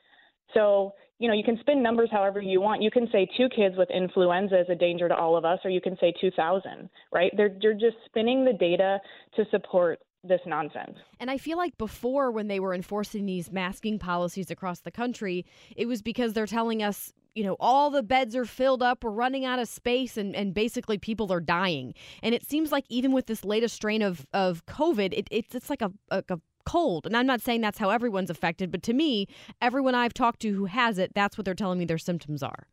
So, 0.53 0.93
you 1.19 1.27
know, 1.27 1.33
you 1.33 1.43
can 1.43 1.57
spin 1.59 1.81
numbers 1.81 2.09
however 2.11 2.41
you 2.41 2.61
want. 2.61 2.81
You 2.81 2.91
can 2.91 3.07
say 3.11 3.27
two 3.37 3.47
kids 3.49 3.75
with 3.77 3.89
influenza 3.89 4.59
is 4.59 4.67
a 4.69 4.75
danger 4.75 5.07
to 5.07 5.15
all 5.15 5.37
of 5.37 5.45
us, 5.45 5.59
or 5.63 5.69
you 5.69 5.81
can 5.81 5.97
say 5.99 6.13
2,000, 6.19 6.89
right? 7.11 7.31
They're, 7.35 7.55
they're 7.61 7.73
just 7.73 7.97
spinning 8.05 8.45
the 8.45 8.53
data 8.53 8.99
to 9.35 9.45
support 9.51 9.99
this 10.27 10.41
nonsense. 10.45 10.97
And 11.19 11.29
I 11.29 11.37
feel 11.37 11.57
like 11.57 11.77
before, 11.77 12.31
when 12.31 12.47
they 12.47 12.59
were 12.59 12.73
enforcing 12.73 13.25
these 13.25 13.51
masking 13.51 13.99
policies 13.99 14.51
across 14.51 14.79
the 14.79 14.91
country, 14.91 15.45
it 15.75 15.85
was 15.85 16.01
because 16.01 16.33
they're 16.33 16.47
telling 16.47 16.83
us, 16.83 17.13
you 17.35 17.43
know, 17.43 17.55
all 17.59 17.89
the 17.89 18.03
beds 18.03 18.35
are 18.35 18.45
filled 18.45 18.81
up, 18.81 19.03
we're 19.03 19.11
running 19.11 19.45
out 19.45 19.59
of 19.59 19.67
space, 19.67 20.17
and, 20.17 20.35
and 20.35 20.53
basically 20.53 20.97
people 20.97 21.31
are 21.31 21.41
dying. 21.41 21.93
And 22.23 22.33
it 22.33 22.47
seems 22.49 22.71
like 22.71 22.85
even 22.89 23.11
with 23.11 23.27
this 23.27 23.43
latest 23.43 23.75
strain 23.75 24.01
of, 24.01 24.25
of 24.33 24.65
COVID, 24.65 25.13
it, 25.13 25.27
it's, 25.31 25.53
it's 25.53 25.69
like 25.69 25.81
a, 25.81 25.91
a, 26.09 26.23
a 26.29 26.39
cold. 26.65 27.05
And 27.05 27.15
I'm 27.15 27.25
not 27.25 27.41
saying 27.41 27.61
that's 27.61 27.77
how 27.77 27.89
everyone's 27.89 28.29
affected, 28.29 28.71
but 28.71 28.83
to 28.83 28.93
me, 28.93 29.27
everyone 29.61 29.95
I've 29.95 30.13
talked 30.13 30.41
to 30.41 30.53
who 30.53 30.65
has 30.65 30.97
it, 30.97 31.13
that's 31.13 31.37
what 31.37 31.45
they're 31.45 31.53
telling 31.53 31.79
me 31.79 31.85
their 31.85 31.97
symptoms 31.97 32.43
are. 32.43 32.67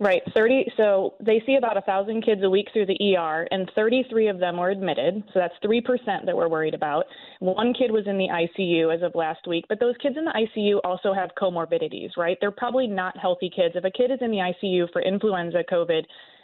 Right, 0.00 0.22
30. 0.34 0.66
So 0.76 1.14
they 1.24 1.40
see 1.46 1.54
about 1.54 1.76
a 1.76 1.80
thousand 1.82 2.24
kids 2.24 2.40
a 2.42 2.50
week 2.50 2.66
through 2.72 2.86
the 2.86 3.16
ER, 3.16 3.46
and 3.52 3.70
33 3.76 4.26
of 4.26 4.40
them 4.40 4.56
were 4.56 4.70
admitted. 4.70 5.22
So 5.32 5.38
that's 5.38 5.54
three 5.62 5.80
percent 5.80 6.26
that 6.26 6.36
we're 6.36 6.48
worried 6.48 6.74
about. 6.74 7.04
One 7.38 7.72
kid 7.72 7.92
was 7.92 8.04
in 8.06 8.18
the 8.18 8.26
ICU 8.28 8.92
as 8.92 9.02
of 9.02 9.12
last 9.14 9.46
week, 9.46 9.66
but 9.68 9.78
those 9.78 9.94
kids 10.02 10.16
in 10.18 10.24
the 10.24 10.32
ICU 10.32 10.80
also 10.82 11.14
have 11.14 11.30
comorbidities, 11.40 12.10
right? 12.16 12.36
They're 12.40 12.50
probably 12.50 12.88
not 12.88 13.16
healthy 13.16 13.48
kids. 13.48 13.76
If 13.76 13.84
a 13.84 13.90
kid 13.90 14.10
is 14.10 14.18
in 14.20 14.32
the 14.32 14.38
ICU 14.38 14.92
for 14.92 15.00
influenza, 15.00 15.62
COVID, 15.70 16.02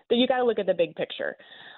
then 0.08 0.18
you 0.18 0.28
got 0.28 0.38
to 0.38 0.44
look 0.44 0.60
at 0.60 0.66
the 0.66 0.74
big 0.74 0.94
picture. 0.94 1.36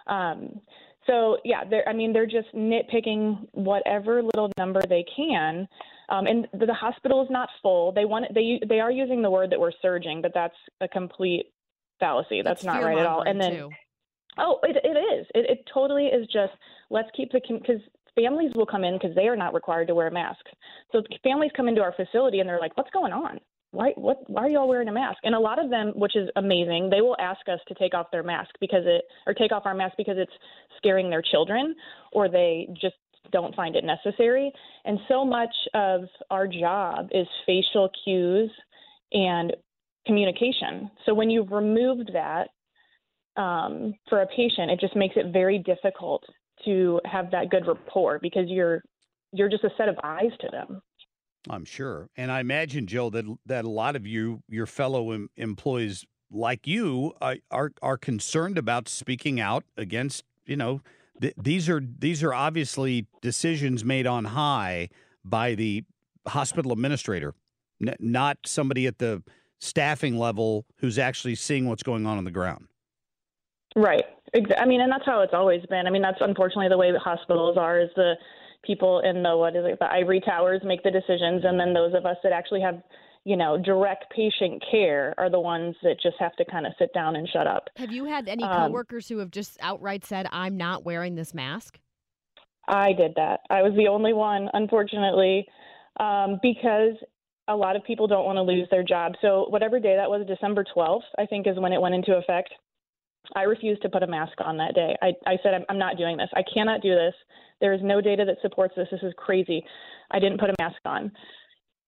Um, 0.09 0.61
so 1.07 1.39
yeah, 1.45 1.65
they're 1.69 1.89
I 1.89 1.93
mean 1.93 2.13
they're 2.13 2.27
just 2.27 2.53
nitpicking 2.55 3.49
whatever 3.53 4.23
little 4.23 4.51
number 4.59 4.81
they 4.89 5.05
can. 5.17 5.69
Um, 6.09 6.27
and 6.27 6.47
the, 6.53 6.67
the 6.67 6.75
hospital 6.75 7.23
is 7.23 7.31
not 7.31 7.49
full. 7.63 7.93
They 7.93 8.05
want 8.05 8.27
they 8.35 8.61
they 8.69 8.81
are 8.81 8.91
using 8.91 9.23
the 9.23 9.31
word 9.31 9.51
that 9.51 9.61
we're 9.61 9.73
surging, 9.81 10.21
but 10.23 10.33
that's 10.35 10.57
a 10.81 10.89
complete 10.89 11.47
fallacy. 12.01 12.43
That's 12.43 12.65
not 12.65 12.83
right 12.83 12.99
at 12.99 13.07
all. 13.07 13.23
And 13.23 13.41
then 13.41 13.53
too. 13.53 13.71
oh, 14.39 14.59
it 14.63 14.77
it 14.85 14.97
is. 14.97 15.27
It, 15.35 15.51
it 15.51 15.71
totally 15.73 16.07
is 16.07 16.27
just 16.27 16.53
let's 16.91 17.09
keep 17.17 17.33
the 17.33 17.41
because 17.49 17.81
families 18.15 18.53
will 18.55 18.67
come 18.67 18.85
in 18.85 18.95
because 18.95 19.15
they 19.15 19.29
are 19.29 19.37
not 19.37 19.55
required 19.55 19.89
to 19.89 19.95
wear 19.95 20.11
masks. 20.11 20.51
So 20.93 21.03
families 21.23 21.51
come 21.57 21.69
into 21.69 21.81
our 21.81 21.93
facility 21.93 22.41
and 22.41 22.49
they're 22.49 22.61
like, 22.61 22.77
what's 22.77 22.91
going 22.91 23.13
on? 23.13 23.41
Why 23.73 23.93
what 23.97 24.19
why 24.29 24.43
are 24.43 24.49
you 24.49 24.59
all 24.59 24.69
wearing 24.69 24.89
a 24.89 24.93
mask? 24.93 25.19
And 25.25 25.35
a 25.35 25.41
lot 25.41 25.63
of 25.63 25.71
them 25.71 25.93
which 25.97 26.15
is 26.15 26.29
amazing 26.37 26.91
they 26.91 27.01
will 27.01 27.17
ask 27.19 27.41
us 27.49 27.59
to 27.69 27.75
take 27.75 27.95
off 27.95 28.11
their 28.13 28.23
mask 28.23 28.51
because 28.61 28.85
it 28.85 29.05
or 29.27 29.35
take 29.35 29.51
off 29.51 29.65
our 29.67 29.75
mask 29.75 29.95
because 29.97 30.17
it's 30.19 30.33
scaring 30.77 31.11
their 31.11 31.23
children 31.23 31.75
or 32.13 32.29
they 32.29 32.69
just 32.81 32.95
don't 33.31 33.55
find 33.55 33.77
it 33.77 33.85
necessary. 33.85 34.53
And 34.85 34.99
so 35.09 35.25
much 35.25 35.55
of 35.75 36.03
our 36.31 36.47
job 36.47 37.09
is 37.13 37.27
facial 37.47 37.89
cues 38.05 38.51
and 39.13 39.55
communication. 40.07 40.91
So 41.07 41.15
when 41.15 41.31
you've 41.31 41.51
removed 41.51 42.11
that 42.13 42.49
um, 43.41 43.95
for 44.09 44.21
a 44.21 44.27
patient 44.27 44.71
it 44.71 44.81
just 44.81 44.95
makes 44.95 45.17
it 45.17 45.33
very 45.33 45.59
difficult 45.59 46.23
to 46.67 47.01
have 47.05 47.31
that 47.31 47.49
good 47.51 47.67
rapport 47.67 48.19
because 48.21 48.45
you're 48.49 48.83
you're 49.33 49.49
just 49.49 49.65
a 49.65 49.71
set 49.79 49.89
of 49.89 49.97
eyes 50.05 50.31
to 50.41 50.49
them 50.51 50.83
I'm 51.51 51.65
sure, 51.65 52.09
and 52.17 52.31
I 52.31 52.41
imagine, 52.41 52.87
Joe, 52.87 53.11
that 53.11 53.25
that 53.47 53.65
a 53.65 53.71
lot 53.71 53.97
of 53.97 54.07
you, 54.07 54.43
your 54.49 54.67
fellow 54.67 55.11
em- 55.11 55.29
employees 55.37 56.05
like 56.31 56.67
you, 56.67 57.15
uh, 57.21 57.37
are 57.51 57.73
are 57.83 57.99
concerned 57.99 58.59
about 58.59 58.89
speaking 58.89 59.41
out 59.41 59.65
against. 59.77 60.25
You 60.47 60.57
know, 60.57 60.83
th- 61.21 61.35
these 61.37 61.69
are 61.69 61.81
these 61.81 62.23
are 62.23 62.33
obviously 62.33 63.07
decisions 63.21 63.85
made 63.85 64.07
on 64.07 64.27
high 64.27 64.89
by 65.25 65.55
the 65.55 65.85
hospital 66.27 66.73
administrator, 66.73 67.35
n- 67.85 67.97
not 67.99 68.39
somebody 68.47 68.87
at 68.87 68.99
the 68.99 69.23
staffing 69.61 70.19
level 70.19 70.67
who's 70.79 70.99
actually 70.99 71.35
seeing 71.35 71.69
what's 71.69 71.83
going 71.83 72.07
on 72.07 72.19
on 72.19 72.25
the 72.25 72.31
ground. 72.31 72.67
Right. 73.75 74.05
I 74.57 74.67
mean, 74.67 74.81
and 74.81 74.91
that's 74.91 75.07
how 75.07 75.21
it's 75.21 75.35
always 75.35 75.65
been. 75.67 75.87
I 75.87 75.91
mean, 75.91 76.03
that's 76.03 76.21
unfortunately 76.21 76.69
the 76.69 76.79
way 76.79 76.93
that 76.93 77.01
hospitals 77.01 77.57
are. 77.57 77.81
Is 77.81 77.91
the 77.97 78.15
people 78.65 79.01
in 79.01 79.23
the 79.23 79.37
what 79.37 79.57
is 79.57 79.65
it, 79.67 79.79
the 79.79 79.91
ivory 79.91 80.21
towers 80.21 80.61
make 80.65 80.83
the 80.83 80.91
decisions, 80.91 81.43
and 81.45 81.59
then 81.59 81.73
those 81.73 81.95
of 81.95 82.07
us 82.07 82.17
that 82.23 82.33
actually 82.33 82.61
have, 82.61 82.83
you 83.25 83.37
know, 83.37 83.57
direct 83.59 84.05
patient 84.15 84.63
care 84.71 85.15
are 85.19 85.31
the 85.31 85.41
ones 85.41 85.75
that 85.83 85.97
just 86.03 86.17
have 86.19 86.35
to 86.37 86.45
kind 86.45 86.67
of 86.67 86.73
sit 86.79 86.93
down 86.95 87.17
and 87.17 87.29
shut 87.29 87.47
up. 87.47 87.69
Have 87.77 87.93
you 87.93 88.05
had 88.05 88.29
any 88.29 88.45
Um, 88.45 88.69
coworkers 88.69 89.09
who 89.09 89.19
have 89.19 89.31
just 89.31 89.59
outright 89.61 90.05
said, 90.05 90.27
I'm 90.33 90.57
not 90.57 90.85
wearing 90.85 91.15
this 91.15 91.35
mask? 91.35 91.79
I 92.69 92.93
did 92.93 93.15
that. 93.17 93.41
I 93.51 93.63
was 93.63 93.73
the 93.77 93.89
only 93.89 94.13
one, 94.13 94.49
unfortunately, 94.55 95.47
um, 95.99 96.39
because 96.43 96.95
a 97.49 97.57
lot 97.57 97.75
of 97.75 97.83
people 97.85 98.07
don't 98.07 98.25
want 98.25 98.37
to 98.37 98.43
lose 98.43 98.69
their 98.71 98.85
job. 98.85 99.13
So 99.21 99.47
whatever 99.49 99.81
day 99.81 99.97
that 99.97 100.09
was, 100.09 100.25
December 100.27 100.65
12th, 100.75 101.01
I 101.19 101.27
think 101.27 101.47
is 101.49 101.59
when 101.59 101.73
it 101.73 101.81
went 101.81 101.95
into 101.95 102.17
effect. 102.17 102.51
I 103.35 103.43
refused 103.43 103.83
to 103.83 103.89
put 103.89 104.03
a 104.03 104.07
mask 104.07 104.33
on 104.45 104.57
that 104.59 104.75
day. 104.75 104.97
I, 105.01 105.13
I 105.27 105.37
said, 105.43 105.55
I'm, 105.55 105.65
I'm 105.69 105.79
not 105.79 105.97
doing 105.97 106.17
this. 106.17 106.29
I 106.35 106.43
cannot 106.55 106.83
do 106.83 106.95
this. 106.95 107.15
There 107.63 107.73
is 107.73 107.81
no 107.83 108.03
data 108.03 108.25
that 108.27 108.37
supports 108.43 108.75
this. 108.77 108.89
This 108.91 109.03
is 109.03 109.15
crazy. 109.17 109.65
I 110.11 110.19
didn't 110.19 110.41
put 110.41 110.51
a 110.51 110.55
mask 110.59 110.77
on. 110.85 111.13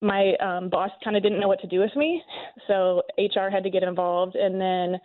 My 0.01 0.35
um, 0.37 0.71
boss 0.71 0.91
kind 1.03 1.17
of 1.17 1.23
didn't 1.23 1.41
know 1.41 1.49
what 1.49 1.61
to 1.61 1.67
do 1.67 1.81
with 1.81 1.95
me, 1.97 2.23
so 2.69 3.03
HR 3.19 3.51
had 3.51 3.65
to 3.65 3.71
get 3.71 3.83
involved. 3.83 4.37
And 4.37 4.61
then 4.61 5.01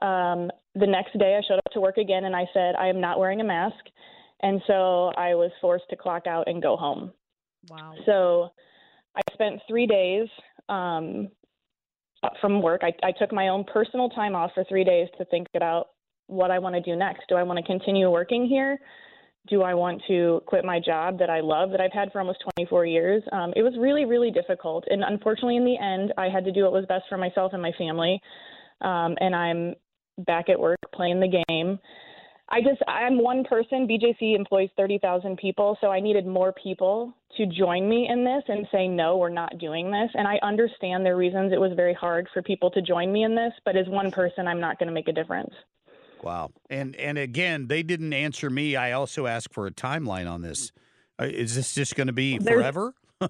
um, 0.00 0.50
the 0.74 0.86
next 0.86 1.16
day, 1.18 1.38
I 1.38 1.46
showed 1.46 1.58
up 1.58 1.72
to 1.72 1.80
work 1.80 1.98
again, 1.98 2.24
and 2.24 2.34
I 2.34 2.46
said, 2.54 2.74
I 2.76 2.88
am 2.88 3.00
not 3.00 3.18
wearing 3.18 3.40
a 3.40 3.44
mask. 3.44 3.76
And 4.40 4.62
so 4.66 5.12
I 5.16 5.34
was 5.34 5.50
forced 5.60 5.84
to 5.90 5.96
clock 5.96 6.26
out 6.26 6.48
and 6.48 6.62
go 6.62 6.76
home. 6.76 7.12
Wow. 7.68 7.94
So 8.06 8.48
I 9.14 9.20
spent 9.32 9.60
three 9.68 9.86
days 9.86 10.28
um, 10.68 11.28
from 12.40 12.62
work. 12.62 12.82
I, 12.82 12.92
I 13.06 13.12
took 13.12 13.32
my 13.32 13.48
own 13.48 13.64
personal 13.64 14.08
time 14.08 14.34
off 14.34 14.52
for 14.54 14.64
three 14.64 14.84
days 14.84 15.08
to 15.18 15.24
think 15.26 15.48
about 15.54 15.88
what 16.26 16.50
I 16.50 16.58
want 16.58 16.74
to 16.74 16.80
do 16.80 16.96
next. 16.96 17.24
Do 17.28 17.34
I 17.34 17.42
want 17.42 17.58
to 17.58 17.64
continue 17.64 18.10
working 18.10 18.46
here? 18.46 18.78
Do 19.48 19.62
I 19.62 19.74
want 19.74 20.02
to 20.08 20.40
quit 20.46 20.64
my 20.64 20.80
job 20.80 21.18
that 21.18 21.28
I 21.28 21.40
love 21.40 21.70
that 21.70 21.80
I've 21.80 21.92
had 21.92 22.10
for 22.12 22.20
almost 22.20 22.42
24 22.56 22.86
years? 22.86 23.22
Um, 23.32 23.52
it 23.54 23.62
was 23.62 23.74
really, 23.78 24.06
really 24.06 24.30
difficult. 24.30 24.84
And 24.88 25.04
unfortunately, 25.04 25.56
in 25.56 25.64
the 25.64 25.78
end, 25.78 26.14
I 26.16 26.28
had 26.28 26.44
to 26.46 26.52
do 26.52 26.62
what 26.62 26.72
was 26.72 26.86
best 26.86 27.04
for 27.08 27.18
myself 27.18 27.52
and 27.52 27.60
my 27.60 27.72
family. 27.76 28.20
Um, 28.80 29.16
and 29.20 29.34
I'm 29.34 29.74
back 30.26 30.48
at 30.48 30.58
work 30.58 30.78
playing 30.94 31.20
the 31.20 31.42
game. 31.48 31.78
I 32.48 32.60
just, 32.60 32.82
I'm 32.86 33.18
one 33.18 33.44
person. 33.44 33.88
BJC 33.88 34.36
employs 34.36 34.68
30,000 34.76 35.36
people, 35.38 35.78
so 35.80 35.88
I 35.88 36.00
needed 36.00 36.26
more 36.26 36.52
people 36.52 37.14
to 37.36 37.46
join 37.46 37.88
me 37.88 38.08
in 38.08 38.24
this 38.24 38.42
and 38.48 38.66
say, 38.70 38.86
no, 38.86 39.16
we're 39.16 39.30
not 39.30 39.58
doing 39.58 39.90
this. 39.90 40.10
And 40.14 40.28
I 40.28 40.38
understand 40.42 41.04
their 41.04 41.16
reasons. 41.16 41.52
It 41.52 41.60
was 41.60 41.72
very 41.74 41.94
hard 41.94 42.28
for 42.32 42.42
people 42.42 42.70
to 42.72 42.82
join 42.82 43.12
me 43.12 43.24
in 43.24 43.34
this, 43.34 43.52
but 43.64 43.76
as 43.76 43.88
one 43.88 44.10
person, 44.10 44.46
I'm 44.46 44.60
not 44.60 44.78
going 44.78 44.88
to 44.88 44.92
make 44.92 45.08
a 45.08 45.12
difference. 45.12 45.52
Wow. 46.24 46.50
And 46.70 46.96
and 46.96 47.18
again, 47.18 47.66
they 47.68 47.82
didn't 47.82 48.12
answer 48.14 48.48
me. 48.48 48.76
I 48.76 48.92
also 48.92 49.26
asked 49.26 49.52
for 49.52 49.66
a 49.66 49.70
timeline 49.70 50.30
on 50.30 50.40
this. 50.42 50.72
Uh, 51.20 51.24
is 51.26 51.54
this 51.54 51.74
just 51.74 51.94
going 51.96 52.06
to 52.08 52.12
be 52.12 52.38
There's- 52.38 52.58
forever? 52.60 52.94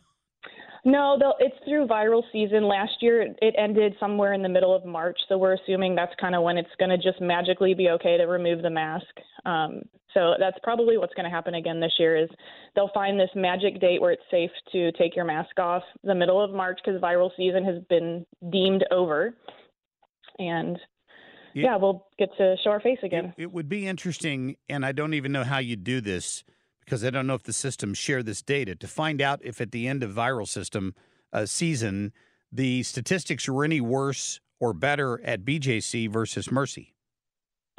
No, 0.86 1.16
it's 1.40 1.56
through 1.66 1.86
viral 1.86 2.22
season. 2.30 2.64
Last 2.64 2.92
year, 3.00 3.22
it- 3.22 3.38
it 3.40 3.54
ended 3.56 3.96
somewhere 3.98 4.34
in 4.34 4.42
the 4.42 4.50
middle 4.50 4.74
of 4.74 4.84
March, 4.84 5.18
so 5.30 5.38
we're 5.38 5.54
assuming 5.54 5.94
that's 5.94 6.14
kind 6.20 6.34
of 6.34 6.42
when 6.42 6.58
it's 6.58 6.68
going 6.78 6.90
to 6.90 6.98
just 6.98 7.22
magically 7.22 7.72
be 7.72 7.88
okay 7.88 8.18
to 8.18 8.24
remove 8.24 8.60
the 8.60 8.68
mask. 8.68 9.06
Um, 9.46 9.80
so 10.12 10.34
that's 10.38 10.58
probably 10.62 10.98
what's 10.98 11.14
going 11.14 11.24
to 11.24 11.30
happen 11.30 11.54
again 11.54 11.80
this 11.80 11.94
year. 11.98 12.18
Is 12.18 12.28
they'll 12.74 12.90
find 12.92 13.18
this 13.18 13.30
magic 13.34 13.80
date 13.80 14.02
where 14.02 14.12
it's 14.12 14.22
safe 14.30 14.50
to 14.72 14.92
take 14.92 15.16
your 15.16 15.24
mask 15.24 15.58
off, 15.58 15.82
the 16.02 16.14
middle 16.14 16.38
of 16.38 16.50
March, 16.52 16.78
because 16.84 17.00
viral 17.00 17.30
season 17.34 17.64
has 17.64 17.82
been 17.88 18.26
deemed 18.52 18.84
over, 18.90 19.34
and 20.38 20.78
Yeah. 21.54 21.64
yeah, 21.64 21.76
we'll 21.76 22.06
get 22.18 22.30
to 22.36 22.56
show 22.62 22.70
our 22.70 22.80
face 22.80 22.98
again. 23.02 23.32
It 23.36 23.52
would 23.52 23.68
be 23.68 23.86
interesting, 23.86 24.56
and 24.68 24.84
I 24.84 24.92
don't 24.92 25.14
even 25.14 25.30
know 25.32 25.44
how 25.44 25.58
you 25.58 25.76
do 25.76 26.00
this 26.00 26.42
because 26.80 27.04
I 27.04 27.10
don't 27.10 27.26
know 27.26 27.34
if 27.34 27.44
the 27.44 27.52
systems 27.52 27.96
share 27.96 28.22
this 28.22 28.42
data 28.42 28.74
to 28.74 28.88
find 28.88 29.22
out 29.22 29.40
if 29.42 29.60
at 29.60 29.70
the 29.70 29.88
end 29.88 30.02
of 30.02 30.10
viral 30.10 30.46
system 30.46 30.94
uh, 31.32 31.46
season 31.46 32.12
the 32.52 32.82
statistics 32.84 33.48
were 33.48 33.64
any 33.64 33.80
worse 33.80 34.40
or 34.60 34.72
better 34.72 35.20
at 35.24 35.44
BJC 35.44 36.08
versus 36.10 36.50
Mercy. 36.50 36.94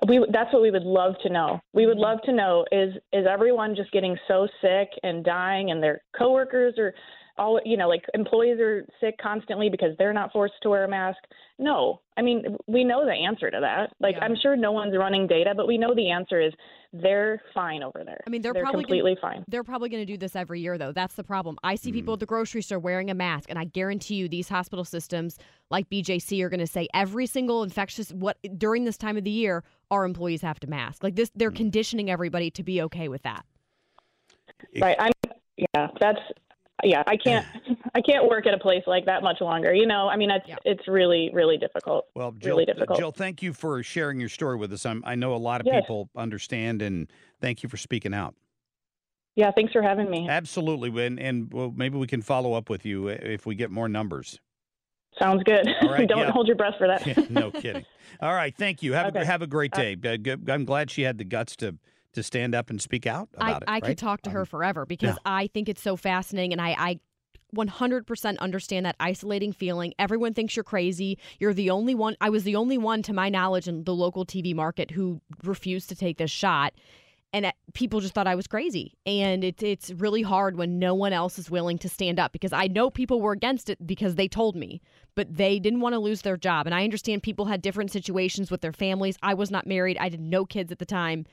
We 0.07 0.25
that's 0.31 0.51
what 0.51 0.61
we 0.61 0.71
would 0.71 0.83
love 0.83 1.15
to 1.23 1.29
know. 1.29 1.61
We 1.73 1.85
would 1.85 1.97
love 1.97 2.19
to 2.25 2.33
know 2.33 2.65
is 2.71 2.93
is 3.13 3.25
everyone 3.29 3.75
just 3.75 3.91
getting 3.91 4.17
so 4.27 4.47
sick 4.61 4.89
and 5.03 5.23
dying 5.23 5.71
and 5.71 5.81
their 5.81 6.01
coworkers 6.17 6.77
are 6.77 6.93
all 7.37 7.59
you 7.65 7.77
know 7.77 7.87
like 7.87 8.03
employees 8.13 8.59
are 8.59 8.85
sick 8.99 9.15
constantly 9.21 9.69
because 9.69 9.89
they're 9.97 10.13
not 10.13 10.31
forced 10.31 10.55
to 10.63 10.69
wear 10.69 10.85
a 10.85 10.87
mask. 10.87 11.19
No. 11.57 12.01
I 12.17 12.21
mean, 12.21 12.57
we 12.67 12.83
know 12.83 13.05
the 13.05 13.11
answer 13.11 13.51
to 13.51 13.59
that. 13.59 13.93
Like 13.99 14.15
I'm 14.21 14.35
sure 14.41 14.55
no 14.55 14.71
one's 14.71 14.95
running 14.97 15.27
data, 15.27 15.53
but 15.55 15.67
we 15.67 15.77
know 15.77 15.93
the 15.93 16.09
answer 16.09 16.39
is 16.41 16.53
they're 16.93 17.41
fine 17.53 17.83
over 17.83 18.03
there. 18.05 18.21
I 18.25 18.29
mean, 18.29 18.41
they're, 18.41 18.53
they're 18.53 18.63
probably 18.63 18.83
completely 18.83 19.15
gonna, 19.21 19.33
fine. 19.33 19.45
They're 19.47 19.63
probably 19.63 19.89
going 19.89 20.01
to 20.01 20.11
do 20.11 20.17
this 20.17 20.35
every 20.35 20.61
year, 20.61 20.77
though. 20.77 20.91
That's 20.91 21.15
the 21.15 21.23
problem. 21.23 21.57
I 21.63 21.75
see 21.75 21.91
people 21.91 22.13
mm. 22.13 22.15
at 22.15 22.19
the 22.21 22.25
grocery 22.25 22.61
store 22.61 22.79
wearing 22.79 23.09
a 23.09 23.13
mask, 23.13 23.49
and 23.49 23.59
I 23.59 23.65
guarantee 23.65 24.15
you, 24.15 24.29
these 24.29 24.47
hospital 24.47 24.85
systems 24.85 25.37
like 25.69 25.89
BJC 25.89 26.41
are 26.41 26.49
going 26.49 26.59
to 26.59 26.67
say 26.67 26.87
every 26.93 27.25
single 27.25 27.63
infectious 27.63 28.11
what 28.11 28.37
during 28.57 28.85
this 28.85 28.97
time 28.97 29.17
of 29.17 29.23
the 29.23 29.31
year, 29.31 29.63
our 29.91 30.05
employees 30.05 30.41
have 30.41 30.59
to 30.61 30.67
mask. 30.67 31.03
Like 31.03 31.15
this, 31.15 31.31
they're 31.35 31.51
mm. 31.51 31.57
conditioning 31.57 32.09
everybody 32.09 32.49
to 32.51 32.63
be 32.63 32.81
okay 32.83 33.09
with 33.09 33.23
that. 33.23 33.45
Right. 34.79 34.95
I'm 34.99 35.11
yeah, 35.57 35.87
that's 35.99 36.19
yeah, 36.83 37.03
I 37.07 37.17
can't 37.17 37.45
I 37.95 38.01
can't 38.01 38.27
work 38.27 38.45
at 38.47 38.53
a 38.53 38.57
place 38.57 38.83
like 38.87 39.05
that 39.05 39.23
much 39.23 39.41
longer. 39.41 39.73
You 39.73 39.85
know, 39.85 40.07
I 40.09 40.17
mean 40.17 40.29
it's 40.31 40.45
it's 40.65 40.87
really 40.87 41.29
really 41.33 41.57
difficult. 41.57 42.05
Well, 42.15 42.31
Jill, 42.33 42.51
really 42.57 42.65
difficult. 42.65 42.99
Jill, 42.99 43.11
thank 43.11 43.41
you 43.41 43.53
for 43.53 43.81
sharing 43.83 44.19
your 44.19 44.29
story 44.29 44.57
with 44.57 44.73
us. 44.73 44.85
I'm, 44.85 45.03
I 45.05 45.15
know 45.15 45.33
a 45.33 45.37
lot 45.37 45.61
of 45.61 45.67
Yes. 45.67 45.81
people 45.81 46.09
understand, 46.15 46.81
and 46.81 47.09
thank 47.41 47.63
you 47.63 47.69
for 47.69 47.77
speaking 47.77 48.13
out. 48.13 48.35
Yeah, 49.35 49.51
thanks 49.51 49.73
for 49.73 49.81
having 49.81 50.09
me. 50.09 50.27
Absolutely, 50.29 51.05
and 51.05 51.19
and 51.19 51.53
well, 51.53 51.73
maybe 51.75 51.97
we 51.97 52.07
can 52.07 52.21
follow 52.21 52.53
up 52.53 52.69
with 52.69 52.85
you 52.85 53.07
if 53.09 53.45
we 53.45 53.55
get 53.55 53.71
more 53.71 53.89
numbers. 53.89 54.39
Sounds 55.19 55.43
good. 55.43 55.65
All 55.81 55.89
right, 55.89 56.07
Don't 56.09 56.19
yeah. 56.19 56.31
hold 56.31 56.47
your 56.47 56.57
breath 56.57 56.75
for 56.77 56.87
that. 56.87 57.29
no 57.31 57.51
kidding. 57.51 57.85
All 58.21 58.33
right, 58.33 58.55
thank 58.55 58.83
you. 58.83 58.93
Have 58.93 59.15
a 59.15 59.25
have 59.25 59.41
a 59.41 59.47
great 59.47 59.73
Uh, 59.73 59.95
day. 59.95 59.97
Uh, 60.27 60.51
I'm 60.51 60.65
glad 60.65 60.91
she 60.91 61.03
had 61.03 61.17
the 61.17 61.23
guts 61.23 61.55
to 61.57 61.75
to 62.15 62.23
stand 62.23 62.55
up 62.55 62.69
and 62.69 62.81
speak 62.81 63.07
out 63.07 63.29
I, 63.37 63.49
about 63.49 63.61
it. 63.63 63.69
I 63.69 63.73
right? 63.73 63.83
could 63.83 63.97
talk 63.97 64.21
to 64.23 64.29
her 64.31 64.41
um, 64.41 64.45
forever 64.45 64.85
because 64.85 65.15
yeah. 65.15 65.21
I 65.25 65.47
think 65.47 65.69
it's 65.69 65.81
so 65.81 65.95
fascinating 65.95 66.51
and 66.51 66.61
I, 66.61 66.75
I 66.77 66.99
100% 67.55 68.39
understand 68.39 68.85
that 68.85 68.95
isolating 68.99 69.53
feeling. 69.53 69.93
Everyone 69.97 70.33
thinks 70.33 70.55
you're 70.55 70.63
crazy. 70.63 71.17
You're 71.39 71.53
the 71.53 71.69
only 71.69 71.95
one. 71.95 72.15
I 72.21 72.29
was 72.29 72.43
the 72.43 72.55
only 72.55 72.77
one, 72.77 73.01
to 73.03 73.13
my 73.13 73.29
knowledge, 73.29 73.67
in 73.67 73.83
the 73.83 73.95
local 73.95 74.25
TV 74.25 74.53
market 74.53 74.91
who 74.91 75.21
refused 75.43 75.89
to 75.89 75.95
take 75.95 76.17
this 76.17 76.31
shot. 76.31 76.73
And 77.33 77.51
people 77.73 77.99
just 77.99 78.13
thought 78.13 78.27
I 78.27 78.35
was 78.35 78.47
crazy. 78.47 78.93
And 79.05 79.43
it's 79.43 79.61
it's 79.61 79.91
really 79.91 80.21
hard 80.21 80.55
when 80.55 80.79
no 80.79 80.93
one 80.93 81.11
else 81.11 81.37
is 81.37 81.51
willing 81.51 81.77
to 81.79 81.89
stand 81.89 82.17
up 82.17 82.31
because 82.31 82.53
I 82.53 82.67
know 82.67 82.89
people 82.89 83.19
were 83.19 83.33
against 83.33 83.69
it 83.69 83.85
because 83.85 84.15
they 84.15 84.29
told 84.29 84.55
me, 84.55 84.81
but 85.15 85.35
they 85.35 85.59
didn't 85.59 85.81
want 85.81 85.93
to 85.93 85.99
lose 85.99 86.21
their 86.21 86.37
job. 86.37 86.65
And 86.65 86.73
I 86.73 86.85
understand 86.85 87.23
people 87.23 87.45
had 87.45 87.61
different 87.61 87.91
situations 87.91 88.51
with 88.51 88.61
their 88.61 88.71
families. 88.71 89.17
I 89.21 89.33
was 89.33 89.51
not 89.51 89.67
married. 89.67 89.97
I 89.97 90.05
had 90.05 90.19
no 90.19 90.45
kids 90.45 90.71
at 90.71 90.79
the 90.79 90.85
time. 90.85 91.25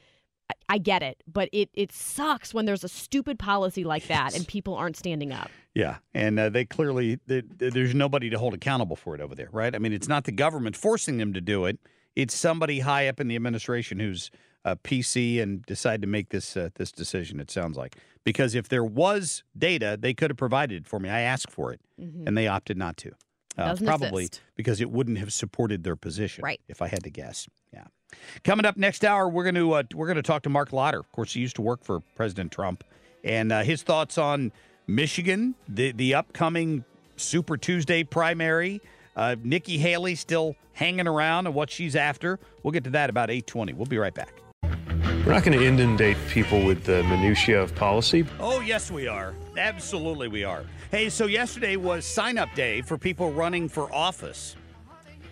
I- 0.68 0.78
get 0.78 1.02
it, 1.02 1.22
but 1.30 1.48
it 1.52 1.68
it 1.74 1.92
sucks 1.92 2.52
when 2.54 2.64
there's 2.64 2.82
a 2.84 2.88
stupid 2.88 3.38
policy 3.38 3.84
like 3.84 4.06
that 4.08 4.34
and 4.34 4.46
people 4.48 4.74
aren't 4.74 4.96
standing 4.96 5.32
up. 5.32 5.50
Yeah, 5.74 5.96
and 6.14 6.38
uh, 6.38 6.48
they 6.48 6.64
clearly 6.64 7.18
they, 7.26 7.42
there's 7.58 7.94
nobody 7.94 8.28
to 8.30 8.38
hold 8.38 8.54
accountable 8.54 8.96
for 8.96 9.14
it 9.14 9.20
over 9.20 9.34
there, 9.34 9.48
right? 9.52 9.74
I 9.74 9.78
mean, 9.78 9.92
it's 9.92 10.08
not 10.08 10.24
the 10.24 10.32
government 10.32 10.76
forcing 10.76 11.18
them 11.18 11.32
to 11.34 11.40
do 11.40 11.64
it; 11.66 11.78
it's 12.16 12.34
somebody 12.34 12.80
high 12.80 13.06
up 13.08 13.20
in 13.20 13.28
the 13.28 13.36
administration 13.36 13.98
who's 14.00 14.30
uh, 14.64 14.74
PC 14.84 15.40
and 15.42 15.62
decided 15.66 16.02
to 16.02 16.08
make 16.08 16.30
this 16.30 16.56
uh, 16.56 16.70
this 16.74 16.90
decision. 16.92 17.38
It 17.40 17.50
sounds 17.50 17.76
like 17.76 17.96
because 18.24 18.54
if 18.54 18.68
there 18.68 18.84
was 18.84 19.44
data, 19.56 19.96
they 20.00 20.14
could 20.14 20.30
have 20.30 20.36
provided 20.36 20.82
it 20.82 20.88
for 20.88 20.98
me. 21.00 21.08
I 21.08 21.20
asked 21.20 21.50
for 21.50 21.72
it, 21.72 21.80
Mhm. 22.00 22.26
and 22.26 22.36
they 22.36 22.46
opted 22.48 22.76
not 22.76 22.96
to. 22.98 23.12
Uh, 23.58 23.76
probably 23.84 24.24
exist. 24.24 24.40
because 24.56 24.80
it 24.80 24.90
wouldn't 24.90 25.18
have 25.18 25.32
supported 25.32 25.84
their 25.84 25.96
position. 25.96 26.42
Right. 26.42 26.60
If 26.68 26.80
I 26.80 26.88
had 26.88 27.04
to 27.04 27.10
guess. 27.10 27.48
Yeah. 27.72 27.84
Coming 28.44 28.64
up 28.66 28.76
next 28.76 29.04
hour, 29.04 29.28
we're 29.28 29.44
going 29.44 29.54
to 29.56 29.72
uh, 29.72 29.82
we're 29.94 30.06
going 30.06 30.16
to 30.16 30.22
talk 30.22 30.42
to 30.42 30.50
Marc 30.50 30.72
Lotter. 30.72 30.98
Of 31.00 31.10
course, 31.12 31.32
he 31.34 31.40
used 31.40 31.56
to 31.56 31.62
work 31.62 31.84
for 31.84 32.00
President 32.14 32.52
Trump, 32.52 32.84
and 33.24 33.52
uh, 33.52 33.62
his 33.62 33.82
thoughts 33.82 34.18
on 34.18 34.52
Michigan, 34.86 35.54
the 35.68 35.92
the 35.92 36.14
upcoming 36.14 36.84
Super 37.16 37.56
Tuesday 37.56 38.04
primary. 38.04 38.80
Uh, 39.16 39.36
Nikki 39.42 39.78
Haley 39.78 40.14
still 40.14 40.56
hanging 40.74 41.06
around 41.06 41.46
and 41.46 41.54
what 41.54 41.70
she's 41.70 41.94
after. 41.96 42.38
We'll 42.62 42.72
get 42.72 42.84
to 42.84 42.90
that 42.90 43.10
about 43.10 43.30
eight 43.30 43.46
twenty. 43.46 43.72
We'll 43.72 43.86
be 43.86 43.98
right 43.98 44.14
back. 44.14 44.34
We're 45.24 45.34
not 45.34 45.44
going 45.44 45.56
to 45.56 45.64
inundate 45.64 46.16
people 46.28 46.64
with 46.64 46.82
the 46.82 47.04
minutiae 47.04 47.62
of 47.62 47.72
policy. 47.76 48.26
Oh, 48.40 48.60
yes, 48.60 48.90
we 48.90 49.06
are. 49.06 49.34
Absolutely, 49.56 50.26
we 50.26 50.42
are. 50.42 50.64
Hey, 50.90 51.08
so 51.10 51.26
yesterday 51.26 51.76
was 51.76 52.04
sign 52.04 52.38
up 52.38 52.52
day 52.56 52.82
for 52.82 52.98
people 52.98 53.30
running 53.30 53.68
for 53.68 53.92
office. 53.94 54.56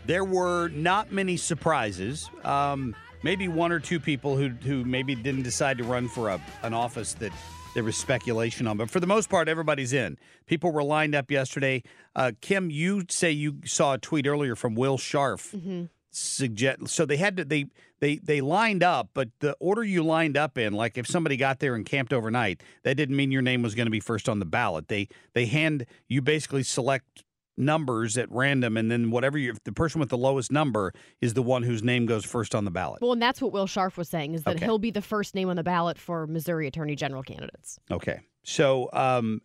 There 0.06 0.24
were 0.24 0.68
not 0.68 1.10
many 1.10 1.36
surprises. 1.36 2.30
Um, 2.44 2.94
maybe 3.24 3.48
one 3.48 3.72
or 3.72 3.80
two 3.80 3.98
people 3.98 4.36
who, 4.36 4.50
who 4.50 4.84
maybe 4.84 5.16
didn't 5.16 5.42
decide 5.42 5.76
to 5.78 5.84
run 5.84 6.06
for 6.06 6.28
a, 6.28 6.40
an 6.62 6.72
office 6.72 7.14
that 7.14 7.32
there 7.74 7.82
was 7.82 7.96
speculation 7.96 8.68
on. 8.68 8.76
But 8.76 8.90
for 8.90 9.00
the 9.00 9.08
most 9.08 9.28
part, 9.28 9.48
everybody's 9.48 9.92
in. 9.92 10.18
People 10.46 10.70
were 10.70 10.84
lined 10.84 11.16
up 11.16 11.32
yesterday. 11.32 11.82
Uh, 12.14 12.30
Kim, 12.40 12.70
you 12.70 13.06
say 13.08 13.32
you 13.32 13.56
saw 13.64 13.94
a 13.94 13.98
tweet 13.98 14.28
earlier 14.28 14.54
from 14.54 14.76
Will 14.76 14.98
Scharf 14.98 15.52
Mm-hmm. 15.52 15.86
Suggest 16.12 16.88
so 16.88 17.06
they 17.06 17.16
had 17.16 17.36
to 17.36 17.44
they 17.44 17.66
they 18.00 18.16
they 18.16 18.40
lined 18.40 18.82
up 18.82 19.10
but 19.14 19.28
the 19.38 19.52
order 19.60 19.84
you 19.84 20.02
lined 20.02 20.36
up 20.36 20.58
in 20.58 20.72
like 20.72 20.98
if 20.98 21.06
somebody 21.06 21.36
got 21.36 21.60
there 21.60 21.74
and 21.76 21.86
camped 21.86 22.12
overnight 22.12 22.60
that 22.82 22.96
didn't 22.96 23.14
mean 23.14 23.30
your 23.30 23.42
name 23.42 23.62
was 23.62 23.74
going 23.76 23.86
to 23.86 23.90
be 23.92 24.00
first 24.00 24.28
on 24.28 24.40
the 24.40 24.44
ballot 24.44 24.88
they 24.88 25.06
they 25.34 25.46
hand 25.46 25.86
you 26.08 26.20
basically 26.20 26.64
select 26.64 27.22
numbers 27.56 28.16
at 28.18 28.30
random 28.32 28.76
and 28.76 28.90
then 28.90 29.10
whatever 29.10 29.36
you 29.38 29.50
if 29.52 29.62
the 29.64 29.72
person 29.72 30.00
with 30.00 30.08
the 30.08 30.16
lowest 30.18 30.50
number 30.50 30.92
is 31.20 31.34
the 31.34 31.42
one 31.42 31.62
whose 31.62 31.82
name 31.82 32.06
goes 32.06 32.24
first 32.24 32.54
on 32.54 32.64
the 32.64 32.70
ballot 32.70 33.00
Well, 33.02 33.12
and 33.12 33.20
that's 33.22 33.40
what 33.42 33.52
Will 33.52 33.66
Scharf 33.66 33.96
was 33.96 34.08
saying 34.08 34.34
is 34.34 34.42
that 34.44 34.56
Okay. 34.56 34.64
he'll 34.64 34.78
be 34.78 34.90
the 34.90 35.02
first 35.02 35.34
name 35.34 35.48
on 35.50 35.56
the 35.56 35.62
ballot 35.62 35.98
for 35.98 36.26
Missouri 36.26 36.66
Attorney 36.66 36.96
General 36.96 37.22
candidates. 37.22 37.78
okay 37.90 38.20
so 38.42 38.88
um 38.92 39.42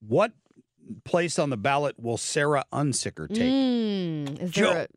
what 0.00 0.32
place 1.04 1.38
on 1.38 1.50
the 1.50 1.56
ballot 1.56 1.98
will 1.98 2.16
sarah 2.16 2.64
unsicker 2.72 3.28
take 3.28 3.52
Mm, 3.52 4.40
is 4.40 4.52
Joe. 4.52 4.72
there 4.72 4.82
a 4.84 4.88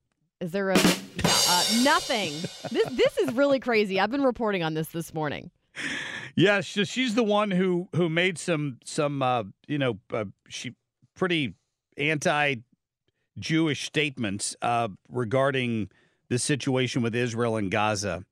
is 0.41 0.51
there 0.51 0.71
a 0.71 0.75
uh, 0.75 1.63
nothing? 1.84 2.34
This 2.71 2.89
this 2.89 3.17
is 3.19 3.34
really 3.34 3.60
crazy. 3.60 3.99
I've 3.99 4.12
been 4.12 4.23
reporting 4.23 4.63
on 4.63 4.73
this 4.73 4.88
this 4.88 5.13
morning. 5.13 5.51
Yeah, 6.36 6.62
so 6.62 6.84
she's 6.84 7.15
the 7.15 7.23
one 7.23 7.51
who 7.51 7.88
who 7.95 8.10
made 8.10 8.38
some 8.38 8.80
some 8.84 9.21
uh, 9.21 9.43
you 9.67 9.77
know 9.77 9.99
uh, 10.12 10.25
she 10.49 10.73
pretty 11.15 11.54
anti 11.95 12.56
Jewish 13.39 13.86
statements 13.86 14.56
uh, 14.62 14.89
regarding 15.10 15.89
the 16.30 16.39
situation 16.39 17.01
with 17.01 17.15
Israel 17.15 17.58
and 17.58 17.69
Gaza, 17.69 18.23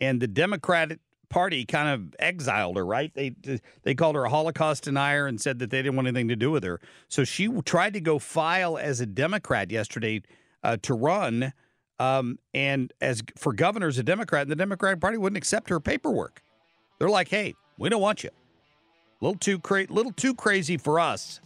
and 0.00 0.20
the 0.20 0.26
Democratic 0.26 0.98
Party 1.28 1.64
kind 1.64 1.88
of 1.88 2.14
exiled 2.18 2.76
her. 2.76 2.84
Right? 2.84 3.14
They 3.14 3.36
they 3.82 3.94
called 3.94 4.16
her 4.16 4.24
a 4.24 4.30
Holocaust 4.30 4.84
denier 4.84 5.28
and 5.28 5.40
said 5.40 5.60
that 5.60 5.70
they 5.70 5.78
didn't 5.78 5.94
want 5.94 6.08
anything 6.08 6.28
to 6.28 6.36
do 6.36 6.50
with 6.50 6.64
her. 6.64 6.80
So 7.08 7.22
she 7.22 7.48
tried 7.62 7.92
to 7.92 8.00
go 8.00 8.18
file 8.18 8.76
as 8.76 9.00
a 9.00 9.06
Democrat 9.06 9.70
yesterday 9.70 10.22
uh, 10.66 10.76
to 10.82 10.94
run. 10.94 11.52
Um, 11.98 12.38
and 12.52 12.92
as 13.00 13.22
for 13.38 13.54
governors, 13.54 13.96
a 13.96 14.02
Democrat, 14.02 14.42
and 14.42 14.50
the 14.50 14.56
Democratic 14.56 15.00
Party 15.00 15.16
wouldn't 15.16 15.38
accept 15.38 15.70
her 15.70 15.80
paperwork. 15.80 16.42
They're 16.98 17.08
like, 17.08 17.28
"Hey, 17.28 17.54
we 17.78 17.88
don't 17.88 18.02
want 18.02 18.22
you. 18.22 18.30
A 18.30 19.24
little 19.24 19.38
too 19.38 19.58
cra- 19.58 19.86
little 19.88 20.12
too 20.12 20.34
crazy 20.34 20.76
for 20.76 21.00
us, 21.00 21.40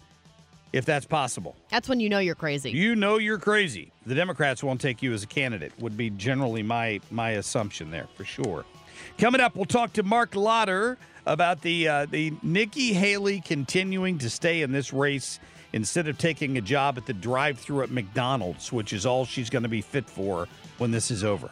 if 0.72 0.85
that's 0.85 1.06
possible." 1.06 1.54
That's 1.70 1.88
when 1.88 2.00
you 2.00 2.09
know 2.09 2.18
you're 2.18 2.35
crazy. 2.35 2.70
You 2.70 2.96
know 2.96 3.18
you're 3.18 3.38
crazy. 3.38 3.92
The 4.06 4.14
Democrats 4.14 4.64
won't 4.64 4.80
take 4.80 5.02
you 5.02 5.12
as 5.12 5.22
a 5.22 5.28
candidate. 5.28 5.72
Would 5.78 5.96
be 5.96 6.11
generally 6.11 6.64
my 6.64 7.00
my 7.12 7.30
assumption 7.33 7.92
there 7.92 8.09
for 8.16 8.24
sure. 8.24 8.64
Coming 9.18 9.40
up, 9.40 9.54
we'll 9.54 9.66
talk 9.66 9.92
to 9.94 10.02
Marc 10.02 10.35
Lotter 10.35 10.98
about 11.26 11.61
the 11.61 11.87
uh, 11.87 12.06
the 12.06 12.33
Nikki 12.42 12.92
Haley 12.92 13.40
continuing 13.40 14.18
to 14.18 14.30
stay 14.30 14.62
in 14.62 14.72
this 14.72 14.92
race 14.92 15.38
instead 15.72 16.09
of 16.09 16.18
taking 16.18 16.59
a 16.59 16.61
job 16.61 16.98
at 16.98 17.06
the 17.06 17.12
drive-through 17.12 17.83
at 17.83 17.90
McDonald's, 17.90 18.72
which 18.72 18.92
is 18.92 19.06
all 19.06 19.24
she's 19.24 19.50
going 19.50 19.62
to 19.62 19.68
be 19.68 19.80
fit 19.80 20.09
for 20.09 20.48
when 20.78 20.90
this 20.90 21.11
is 21.11 21.24
over. 21.24 21.50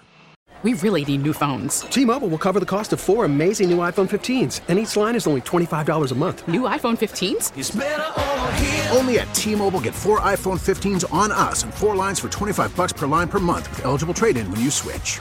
We 0.65 0.75
really 0.75 1.05
need 1.05 1.23
new 1.23 1.33
phones. 1.33 1.83
T-Mobile 1.83 2.27
will 2.27 2.39
cover 2.39 2.59
the 2.59 2.67
cost 2.67 2.93
of 2.93 2.99
four 2.99 3.25
amazing 3.25 3.71
new 3.71 3.79
iPhone 3.79 4.09
15s, 4.09 4.63
and 4.67 4.77
each 4.77 4.97
line 4.97 5.15
is 5.15 5.29
only 5.29 5.41
$25 5.43 6.11
a 6.11 6.15
month. 6.17 6.49
New 6.49 6.63
iPhone 6.63 6.99
15s? 6.99 8.97
Only 8.97 9.21
at 9.21 9.33
T-Mobile 9.37 9.81
get 9.81 9.95
four 9.95 10.19
iPhone 10.19 10.59
15s 10.59 11.11
on 11.13 11.31
us 11.31 11.63
and 11.63 11.73
four 11.73 11.95
lines 11.95 12.19
for 12.19 12.29
25 12.29 12.75
bucks 12.75 12.93
per 12.93 13.07
line 13.07 13.29
per 13.29 13.39
month 13.39 13.71
with 13.71 13.85
eligible 13.85 14.15
trade-in 14.15 14.51
when 14.51 14.61
you 14.61 14.73
switch. 14.73 15.21